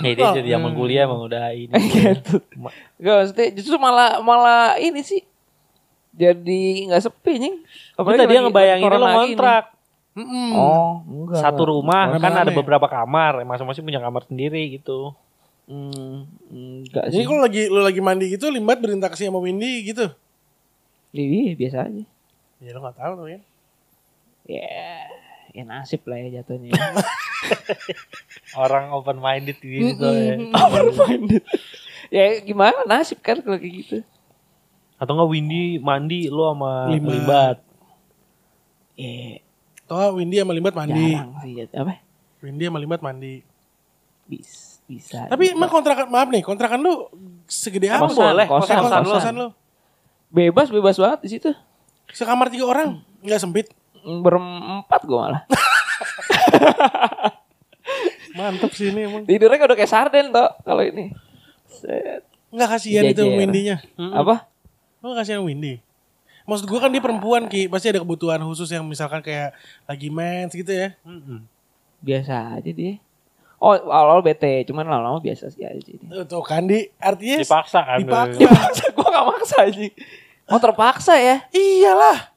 [0.01, 1.72] Dia Oh, jadi zaman kuliah emang udah ini.
[1.93, 2.41] Gitu.
[2.99, 5.20] Gak maksudnya justru malah malah ini sih
[6.14, 7.55] jadi nggak sepi nih.
[7.99, 9.64] Enggak, dia ngebayangin lo ngontrak
[10.14, 10.55] Mm-mm.
[10.55, 11.43] Oh, enggak.
[11.43, 12.22] satu rumah Rame-rame.
[12.22, 15.11] kan ada beberapa kamar, masing-masing punya kamar sendiri gitu.
[15.66, 17.27] Hmm, enggak Jadi sih.
[17.27, 20.07] kalau lagi lu lagi mandi gitu limbat berinteraksi sama Windy gitu.
[21.11, 22.05] Iya, biasa aja.
[22.62, 23.41] Ya lu gak tahu tuh ya.
[24.45, 25.09] Ya,
[25.55, 26.75] ya nasib lah ya jatuhnya.
[28.57, 30.35] Orang open minded gitu ya.
[30.53, 31.43] Open minded.
[32.09, 33.99] ya gimana nasib kan kalau kayak gitu.
[34.97, 37.13] Atau enggak Windy mandi lo sama Limbat.
[37.13, 37.57] limbat.
[38.95, 39.43] Ya,
[39.85, 41.13] Toh Windy sama limbat mandi.
[41.13, 41.53] jarang sih.
[41.57, 41.93] jat- Apa?
[42.41, 43.43] Windy sama limbat mandi.
[44.25, 45.21] Bisa, bisa.
[45.27, 45.55] Tapi bisa.
[45.55, 47.11] emang kontrakan maaf nih, kontrakan lu
[47.45, 48.07] segede apa?
[48.07, 49.13] Emang boleh, kosan, Eh, kosan, kosan.
[49.13, 49.49] kosan lu.
[50.31, 51.51] bebas, bebas banget di situ.
[52.09, 53.67] Sekamar tiga orang, nggak sempit.
[54.05, 55.43] Berempat gue malah.
[58.39, 59.23] Mantep sih ini emang.
[59.25, 61.15] Tidurnya kan udah kayak sarden toh kalau ini.
[61.71, 62.27] Set.
[62.55, 63.39] Nggak kasihan itu Jajar.
[63.39, 63.77] Windy-nya.
[63.97, 64.47] Apa?
[65.03, 65.79] Lu nggak kasihan Windy.
[66.45, 69.57] Maksud gua kan dia perempuan Ki, pasti ada kebutuhan khusus yang misalkan kayak
[69.89, 70.93] lagi mens gitu ya.
[72.05, 73.01] Biasa aja dia.
[73.57, 75.97] Oh, awal-awal bete, cuman lama-lama biasa sih aja sih.
[76.29, 77.97] Tuh, kan di artinya Dipaksa kan.
[77.97, 78.37] Dipaksa.
[78.45, 79.81] Dipaksa, gue gak maksa aja.
[80.53, 81.37] Oh terpaksa ya.
[81.49, 82.34] Iyalah.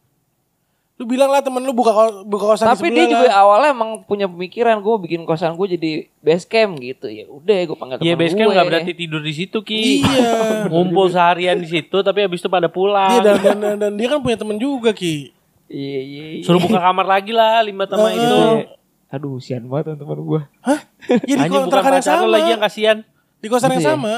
[0.98, 3.38] Lu bilang lah temen lu buka ko- buka kosan Tapi di dia juga lah.
[3.40, 7.26] awalnya emang punya pemikiran gue bikin kosan gue jadi base camp gitu ya.
[7.28, 8.56] Udah gue panggil Iya temen base camp gue.
[8.56, 9.82] nggak berarti tidur di situ ki.
[10.02, 10.30] Iya.
[10.72, 13.14] Ngumpul seharian di situ tapi habis itu pada pulang.
[13.14, 15.30] Iya dan, dan, dan, dan dia kan punya temen juga Ki.
[15.68, 16.24] Iya iya.
[16.34, 16.42] iya.
[16.42, 18.18] Suruh buka kamar lagi lah limbat sama Heeh.
[18.18, 18.38] itu.
[19.08, 20.42] Aduh sian banget teman gue.
[20.60, 20.80] Hah?
[21.24, 22.26] Ya di kontrakan yang sama.
[22.28, 22.98] lagi yang kasihan.
[23.38, 23.94] Di kosan yang Gitu ya?
[23.94, 24.14] sama.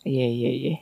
[0.00, 0.74] Iya iya iya.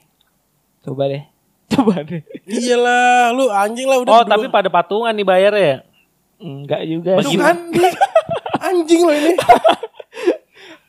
[0.82, 1.24] Coba deh.
[1.72, 2.22] Coba deh.
[2.44, 4.12] Iyalah, lu anjing lah udah.
[4.12, 4.32] Oh berdua.
[4.36, 5.78] tapi pada patungan nih bayarnya ya.
[6.40, 7.38] Enggak juga sih.
[7.40, 7.56] kan
[8.68, 9.32] anjing lo ini.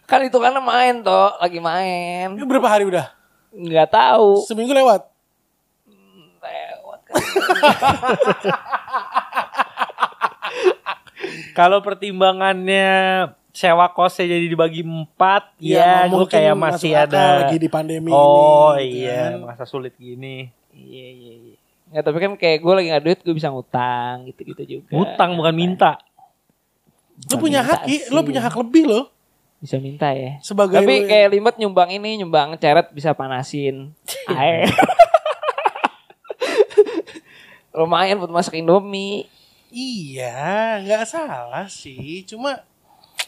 [0.05, 2.37] Kan itu karena main toh, lagi main.
[2.37, 3.09] Ini berapa hari udah?
[3.55, 4.43] Enggak tahu.
[4.45, 5.01] Seminggu lewat.
[6.43, 7.15] Lewat kan.
[11.55, 12.87] Kalau pertimbangannya
[13.55, 17.47] sewa kosnya jadi dibagi empat, Iya, ya gue mungkin kayak masih ada.
[17.47, 19.47] lagi di pandemi oh ini, gitu iya, kan.
[19.47, 20.51] masa sulit gini.
[20.75, 21.55] Iya iya iya.
[21.85, 24.91] Nggak, tapi kan kayak gue lagi nggak duit gue bisa ngutang gitu-gitu juga.
[24.91, 25.95] Utang bukan minta.
[27.31, 27.99] Lu punya minta hak, sih.
[28.11, 29.05] lu punya hak lebih loh.
[29.63, 30.35] Bisa minta ya.
[30.43, 33.95] Sebagai Tapi kayak limbat nyumbang ini, nyumbang ceret bisa panasin.
[34.29, 34.67] Air.
[37.77, 39.27] Lumayan buat masak Indomie.
[39.71, 42.23] Iya, nggak salah sih.
[42.27, 42.63] Cuma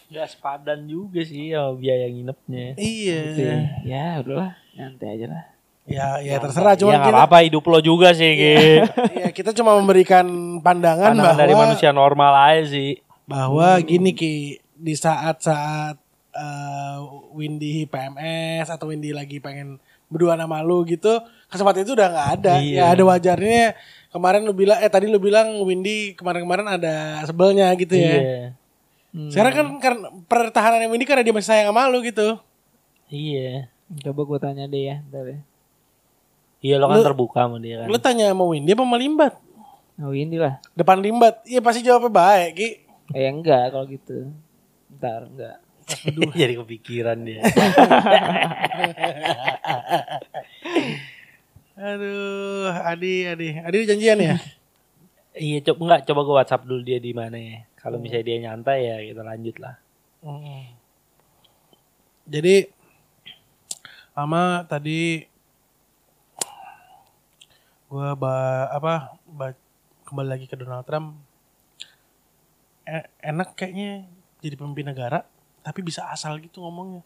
[0.07, 2.79] Gak sepadan juga sih ya biaya nginepnya.
[2.79, 3.19] iya.
[3.27, 3.57] Gitu ya.
[3.83, 5.43] Ya udahlah, nyantai aja lah.
[5.87, 6.75] Ya, ya terserah.
[6.75, 8.53] Cuma ya nggak kita, apa-apa hidup lo juga sih, Ki.
[9.23, 10.27] ya, kita cuma memberikan
[10.59, 12.99] pandangan, Pandangan bahwa dari manusia normal aja sih.
[13.23, 14.31] bahwa gini ki
[14.73, 15.95] di saat-saat
[16.31, 16.97] eh,
[17.31, 21.11] Windy PMS atau Windy lagi pengen berdua sama lu gitu
[21.45, 22.79] kesempatan itu udah nggak ada Iya.
[22.79, 23.75] ya ada wajarnya
[24.07, 28.39] kemarin lu bilang eh tadi lu bilang Windy kemarin-kemarin ada sebelnya gitu ya Iya.
[29.27, 32.39] sekarang kan karena pertahanan Windy karena dia masih sayang sama lu gitu
[33.07, 33.67] Iya.
[33.99, 35.39] Coba gue tanya deh ya, ntar ya.
[36.59, 37.87] Iya lo kan Lu- terbuka sama dia kan.
[37.87, 39.33] lu tanya sama Windy apa sama Limbat
[39.97, 40.61] Oh ini lah.
[40.71, 42.69] depan Limbat iya pasti jawabnya baik ki
[43.11, 44.29] Eh enggak kalau gitu.
[44.93, 45.57] Ntar enggak.
[46.35, 47.39] Jadi kepikiran dia.
[51.77, 54.35] aduh Adi Adi Adi janjian ya
[55.37, 57.61] Iya coba enggak coba gue WhatsApp dulu dia di mana ya.
[57.77, 59.77] Kalau misalnya dia nyantai ya kita lanjut lah.
[62.25, 62.55] Jadi
[64.11, 65.21] sama tadi
[67.87, 68.33] gua ba
[68.69, 68.93] apa
[69.25, 69.55] ba-
[70.03, 71.19] kembali lagi ke Donald Trump
[72.83, 74.07] E- enak kayaknya
[74.39, 75.27] jadi pemimpin negara
[75.59, 77.03] tapi bisa asal gitu ngomongnya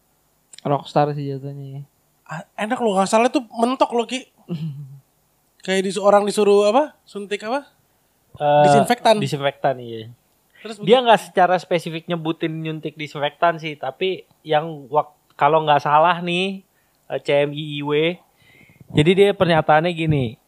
[0.62, 1.82] Rockstar sih jatuhnya.
[2.22, 4.30] A- enak loh nggak salah tuh mentok loh ki
[5.64, 7.66] kayak dis orang disuruh apa suntik apa
[8.32, 9.20] Eh, Disinfektan.
[9.20, 10.08] Disinfektan iya.
[10.58, 14.88] terus Dia nggak secara spesifik nyebutin nyuntik disinfektan sih, tapi yang
[15.34, 16.64] kalau nggak salah nih
[17.06, 17.90] eh, CMIIW,
[18.88, 20.40] jadi dia pernyataannya gini,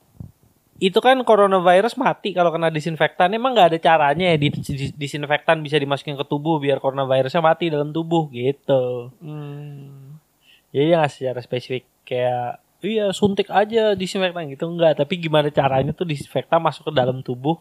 [0.85, 5.64] itu kan coronavirus mati kalau kena disinfektan, emang nggak ada caranya ya di, di- disinfektan
[5.64, 9.09] bisa dimasukin ke tubuh biar coronavirusnya mati dalam tubuh gitu.
[9.24, 10.20] Hmm.
[10.68, 15.97] Jadi dia nggak secara spesifik kayak iya suntik aja disinfektan gitu enggak, tapi gimana caranya
[15.97, 17.57] tuh disinfektan masuk ke dalam tubuh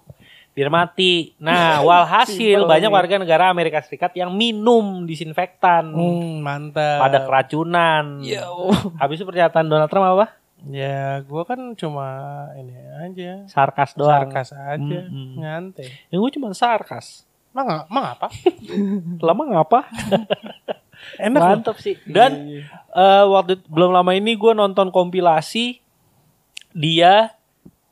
[0.52, 1.32] biar mati.
[1.40, 8.20] Nah, walhasil banyak warga negara Amerika Serikat yang minum disinfektan hmm, mantap pada keracunan.
[8.20, 8.68] Yo.
[9.00, 10.43] Habis itu pernyataan Donald Trump apa?
[10.72, 12.08] Ya gua kan cuma
[12.56, 12.72] ini
[13.04, 14.32] aja Sarkas doang.
[14.32, 15.36] sarkas aja Mm-mm.
[15.36, 17.28] nyantai Yang gue cuma sarkas.
[17.52, 18.28] emang, emang apa
[19.28, 19.80] Lama ngapa?
[21.28, 21.42] enak.
[21.60, 22.00] Mantap sih.
[22.08, 22.64] Dan
[22.96, 25.84] eh, waktu belum lama ini gue nonton kompilasi
[26.72, 27.36] dia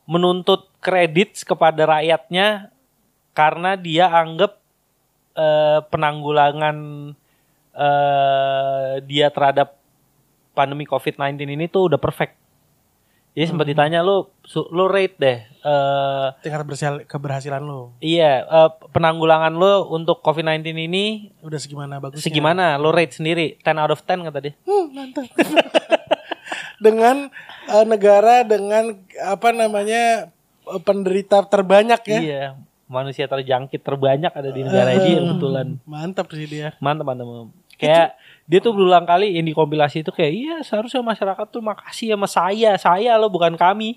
[0.08, 2.72] menuntut kredit kepada rakyatnya
[3.32, 4.58] karena dia anggap
[5.36, 6.76] eh, penanggulangan
[7.76, 9.76] eh, dia terhadap
[10.52, 12.41] pandemi COVID-19 ini tuh udah perfect.
[13.32, 14.28] Jadi sempat ditanya lu
[14.68, 21.04] lu rate deh eh tingkat berhasil- keberhasilan lo iya eh, penanggulangan lu untuk COVID-19 ini
[21.40, 22.76] udah segimana bagusnya segimana?
[22.76, 24.52] Lu rate sendiri 10 out of 10 kata dia.
[24.62, 25.24] Hmm, mantap
[26.78, 27.30] dengan
[27.66, 30.28] eh, negara dengan apa namanya
[30.80, 32.44] penderita terbanyak ya Iya,
[32.86, 35.66] manusia terjangkit terbanyak ada di negara ini kebetulan.
[35.84, 37.24] mantap sih dia Mantap, mantap.
[37.24, 37.48] mantap.
[37.74, 38.14] Kayak
[38.52, 42.28] dia tuh berulang kali yang di kompilasi itu kayak iya seharusnya masyarakat tuh makasih sama
[42.28, 43.96] saya, saya lo bukan kami.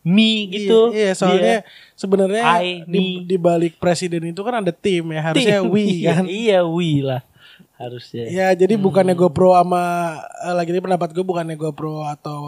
[0.00, 0.94] Me gitu.
[0.96, 1.58] iya, iya, soalnya
[1.92, 3.28] sebenarnya I, di, me.
[3.28, 5.68] di balik presiden itu kan ada tim ya harusnya Tim.
[5.68, 7.20] we Iya, kan Iya, we lah.
[7.80, 8.28] Harusnya.
[8.28, 10.12] Ya jadi bukannya gue pro sama
[10.44, 12.40] eh, lagi ini pendapat gue bukannya gue pro atau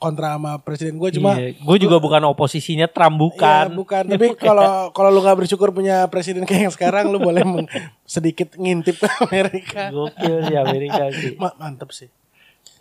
[0.00, 3.68] kontra sama presiden gue cuma Iya, gue juga bukan oposisinya Trump bukan.
[3.68, 4.02] Iya, bukan.
[4.08, 7.44] Tapi kalau kalau lu nggak bersyukur punya presiden kayak yang sekarang, lu boleh
[8.08, 9.92] sedikit ngintip ke Amerika.
[9.92, 11.36] Gokil sih Amerika sih.
[11.36, 12.08] Ma- mantep sih.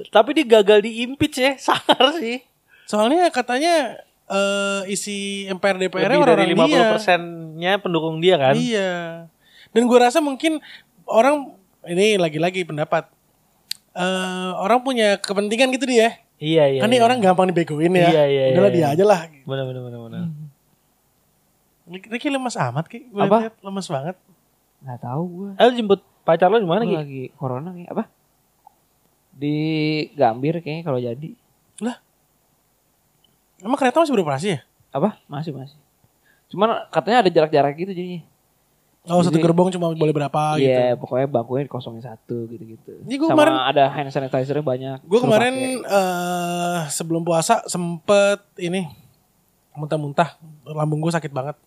[0.07, 2.47] Tapi dia gagal di impeach ya, sangar sih.
[2.87, 3.99] Soalnya katanya
[4.31, 6.83] eh, isi MPR DPR Lebih dari orang-orang 50 dia.
[6.95, 8.55] persennya pendukung dia kan.
[8.55, 9.27] Iya.
[9.75, 10.63] Dan gue rasa mungkin
[11.03, 11.59] orang
[11.89, 13.09] ini lagi-lagi pendapat.
[13.93, 16.17] eh orang punya kepentingan gitu dia.
[16.41, 16.79] Iya, iya.
[16.81, 17.05] kan nih iya.
[17.05, 18.09] orang gampang dibegoin ya.
[18.09, 18.95] Iya, iya, Udahlah iya, dia iya.
[18.97, 19.19] aja lah.
[19.45, 20.21] Benar benar benar benar.
[22.09, 23.13] Ricky lemas amat ki.
[23.13, 23.37] Gua Apa?
[23.47, 24.15] liat lemas banget.
[24.81, 25.51] Nggak tahu gue.
[25.61, 26.95] Eh lu jemput pacar lo di mana Ki?
[26.97, 28.09] lagi corona nih apa?
[29.31, 29.55] Di
[30.17, 31.29] Gambir kayaknya kalau jadi.
[33.63, 34.59] Emang kereta masih beroperasi ya?
[34.91, 35.15] Apa?
[35.31, 35.79] Masih masih.
[36.51, 38.27] Cuman katanya ada jarak-jarak gitu jadinya.
[39.03, 40.71] Oh satu Jadi- gerbong cuma boleh berapa gitu.
[40.71, 43.03] Iya, pokoknya bangkunya dikosongin satu gitu-gitu.
[43.03, 45.03] Ini Sama kemarin- ada hand sanitizer banyak.
[45.03, 48.87] Gue kemarin eh sebelum puasa sempet ini
[49.75, 51.59] muntah-muntah, lambung gue sakit banget.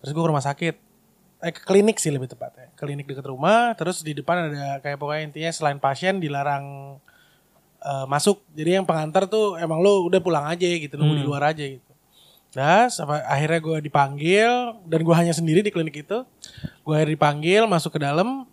[0.00, 0.74] Terus gue ke rumah sakit,
[1.38, 3.76] eh ke klinik sih lebih tepatnya, klinik dekat rumah.
[3.76, 6.96] Terus di depan ada kayak pokoknya intinya selain pasien dilarang
[7.78, 8.40] eh, masuk.
[8.50, 11.30] Jadi yang pengantar tuh emang lo udah pulang aja gitu, nunggu di Hmm.
[11.30, 11.85] luar aja gitu.
[12.54, 14.50] Nah, sampai akhirnya gue dipanggil
[14.86, 16.22] dan gue hanya sendiri di klinik itu.
[16.86, 18.46] Gue akhirnya dipanggil masuk ke dalam.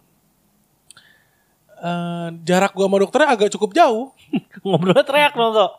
[1.78, 4.16] Eh, jarak gue sama dokternya agak cukup jauh.
[4.64, 5.72] Ngobrolnya teriak dong tuh.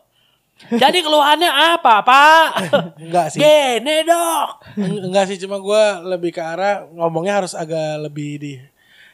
[0.71, 2.47] Jadi keluhannya apa, Pak?
[3.03, 3.43] Enggak sih.
[3.43, 4.49] Gene, Dok.
[4.79, 5.83] Eng- Enggak sih, cuma gue
[6.15, 8.53] lebih ke arah ngomongnya harus agak lebih di.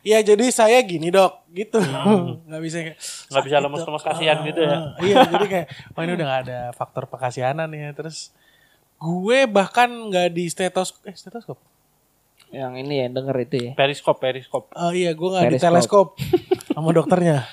[0.01, 1.76] Iya jadi saya gini dok, gitu.
[2.48, 2.76] Nggak bisa.
[2.80, 4.72] Nggak bisa "Sakit, lemes-lemes Dok." kasihan gitu ya.
[4.72, 7.92] Ah, iya jadi kayak, oh ini udah gak ada faktor pekasihanan ya.
[7.92, 8.32] Terus
[9.01, 11.57] gue bahkan nggak di stetoskop, eh stetoskop.
[12.51, 13.72] yang ini ya denger itu ya.
[13.72, 14.68] Periskop, periskop.
[14.72, 16.18] Oh iya, gue nggak di teleskop
[16.68, 17.46] sama dokternya.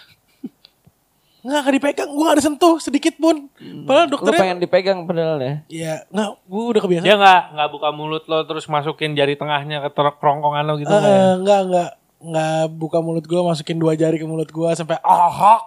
[1.40, 3.48] Nggak, nggak dipegang, gue nggak disentuh sedikit pun.
[3.86, 5.54] Padahal Lu dokternya, pengen dipegang padahal ya.
[5.68, 7.08] Iya, nggak, gue udah kebiasaan.
[7.08, 10.98] Dia nggak nggak buka mulut lo terus masukin jari tengahnya ke kerongkongan lo gitu Eh,
[10.98, 11.32] nggak ya?
[11.38, 15.62] enggak enggak enggak buka mulut gua masukin dua jari ke mulut gua sampai enggak.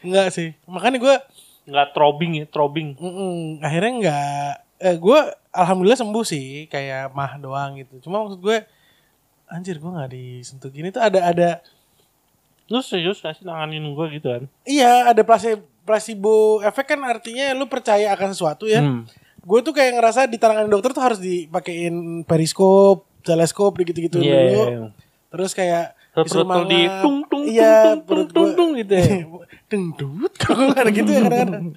[0.00, 1.14] Enggak sih makanya gua
[1.68, 2.96] Nggak throbbing ya, throbbing.
[2.96, 8.62] mm-mm, akhirnya enggak eh gua alhamdulillah sembuh sih kayak mah doang gitu cuma maksud gue
[9.44, 11.50] anjir gua nggak disentuh gini tuh ada ada
[12.68, 14.44] Lu serius gak sih nanganin gue gitu kan?
[14.62, 18.78] iya ada placebo placebo efek kan artinya lu percaya akan sesuatu ya.
[18.78, 19.08] Hmm.
[19.40, 24.36] Gue tuh kayak ngerasa di tangan dokter tuh harus dipakein periskop, teleskop gitu-gitu Iya, dulu.
[24.36, 24.88] iya, iya.
[25.26, 29.06] Terus kayak Perut lu di tung, tung, Iya, tung, tung, tung, gitu ya.
[29.70, 31.76] Dengdut kalau ada gitu ya kadang-kadang.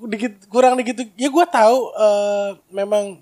[0.00, 3.18] Dikit kurang dikit ya gue tahu eh, memang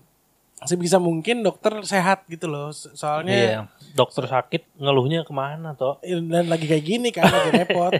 [0.62, 2.68] sebisa mungkin dokter sehat gitu loh.
[2.70, 3.60] So- Soalnya Iya.
[3.92, 5.96] Dokter sakit ngeluhnya ke mana toh?
[6.02, 7.92] dan lagi kayak gini kan lagi repot.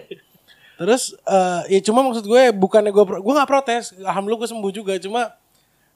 [0.77, 4.93] Terus eh, ya cuma maksud gue bukannya gue gue nggak protes, alhamdulillah gue sembuh juga.
[5.01, 5.33] Cuma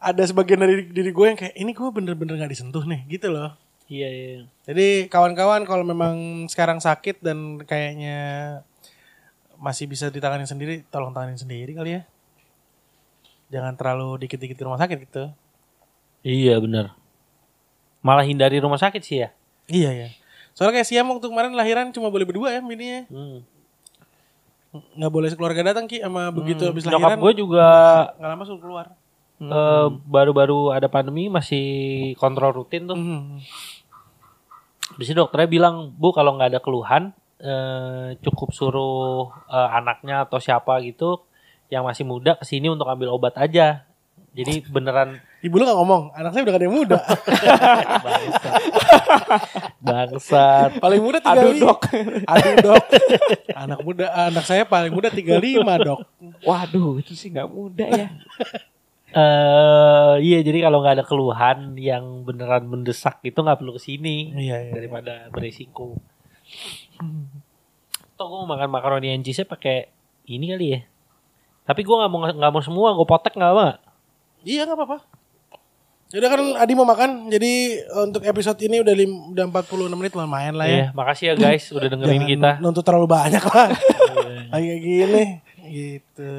[0.01, 3.53] ada sebagian dari diri gue yang kayak ini gue bener-bener nggak disentuh nih gitu loh.
[3.91, 4.47] Iya, iya.
[4.71, 8.19] Jadi kawan-kawan kalau memang sekarang sakit dan kayaknya
[9.59, 12.03] masih bisa ditangani sendiri, tolong tanganin sendiri kali ya.
[13.51, 15.35] Jangan terlalu dikit-dikit rumah sakit gitu.
[16.23, 16.95] Iya, bener.
[18.01, 19.35] Malah hindari rumah sakit sih ya.
[19.67, 20.09] Iya ya.
[20.55, 23.11] Soalnya kayak Siam waktu kemarin lahiran cuma boleh berdua ya bininya.
[23.11, 23.43] Hmm.
[24.71, 27.19] Nggak boleh sekeluarga datang Ki sama begitu habis Nyokap lahiran.
[27.19, 27.67] gue juga
[28.23, 28.87] nggak lama suruh keluar.
[29.41, 31.65] eh, baru-baru ada pandemi masih
[32.21, 32.95] kontrol rutin tuh.
[32.95, 33.41] Hmm.
[34.99, 40.39] Di sini dokternya bilang, Bu kalau nggak ada keluhan, eh, cukup suruh eh, anaknya atau
[40.43, 41.23] siapa gitu
[41.71, 43.87] yang masih muda ke sini untuk ambil obat aja.
[44.35, 46.99] Jadi beneran Ibu lu gak ngomong, anak saya udah gak ada yang muda.
[48.05, 48.61] bangsat.
[49.89, 50.71] bangsat.
[50.77, 51.33] paling muda 35.
[51.33, 51.81] Aduh, Dok.
[52.29, 52.85] Aduh dok.
[53.57, 55.41] Anak muda, anak saya paling muda 35
[55.81, 56.01] dok.
[56.45, 58.09] Waduh, itu sih nggak mudah ya.
[59.11, 64.31] Eh iya jadi kalau nggak ada keluhan yang beneran mendesak itu nggak perlu ke sini
[64.31, 64.73] Iya, iya.
[64.73, 65.99] daripada berisiko.
[68.15, 69.91] Toh gue mau makan makaroni and cheese pakai
[70.27, 70.81] ini kali ya.
[71.65, 73.75] Tapi gue nggak mau nggak mau semua, gue potek nggak mau.
[74.41, 74.99] Iya gak apa-apa.
[76.11, 80.59] Yaudah kan Adi mau makan, jadi untuk episode ini udah lim, udah 46 menit lumayan
[80.59, 80.75] lah ya.
[80.75, 82.51] Iya, makasih ya guys udah dengerin Jangan kita.
[82.59, 83.69] nuntut terlalu banyak lah.
[84.11, 84.43] Iya.
[84.51, 85.25] Lagi kayak gini,
[85.71, 86.31] gitu.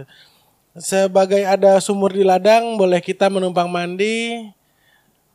[0.79, 4.47] Sebagai ada sumur di ladang, boleh kita menumpang mandi.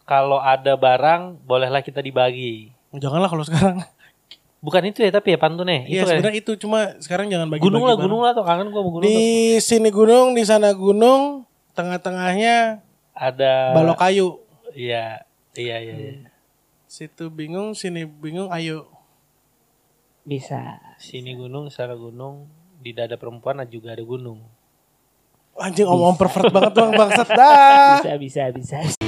[0.09, 2.73] Kalau ada barang, bolehlah kita dibagi.
[2.97, 3.85] Janganlah kalau sekarang.
[4.65, 5.85] Bukan itu ya tapi ya pantunnya.
[5.85, 6.13] Iya itu ya.
[6.17, 7.61] sebenarnya itu cuma sekarang jangan bagi.
[7.61, 9.05] Gunung lah, gunung lah tuh kangen gue mau gunung.
[9.05, 9.63] Di tuh.
[9.63, 11.45] sini gunung, di sana gunung,
[11.77, 12.81] tengah-tengahnya
[13.13, 14.41] Ada balok kayu.
[14.73, 15.25] Iya,
[15.57, 15.95] iya, iya.
[15.95, 16.13] iya.
[16.89, 18.89] Situ bingung, sini bingung, ayo.
[20.25, 20.81] Bisa.
[20.97, 22.49] Sini gunung, sana gunung,
[22.81, 24.56] di dada perempuan juga ada gunung.
[25.57, 27.97] Anjing om-om pervert banget bang bangsat dah.
[28.05, 29.06] Bisa, bisa, bisa.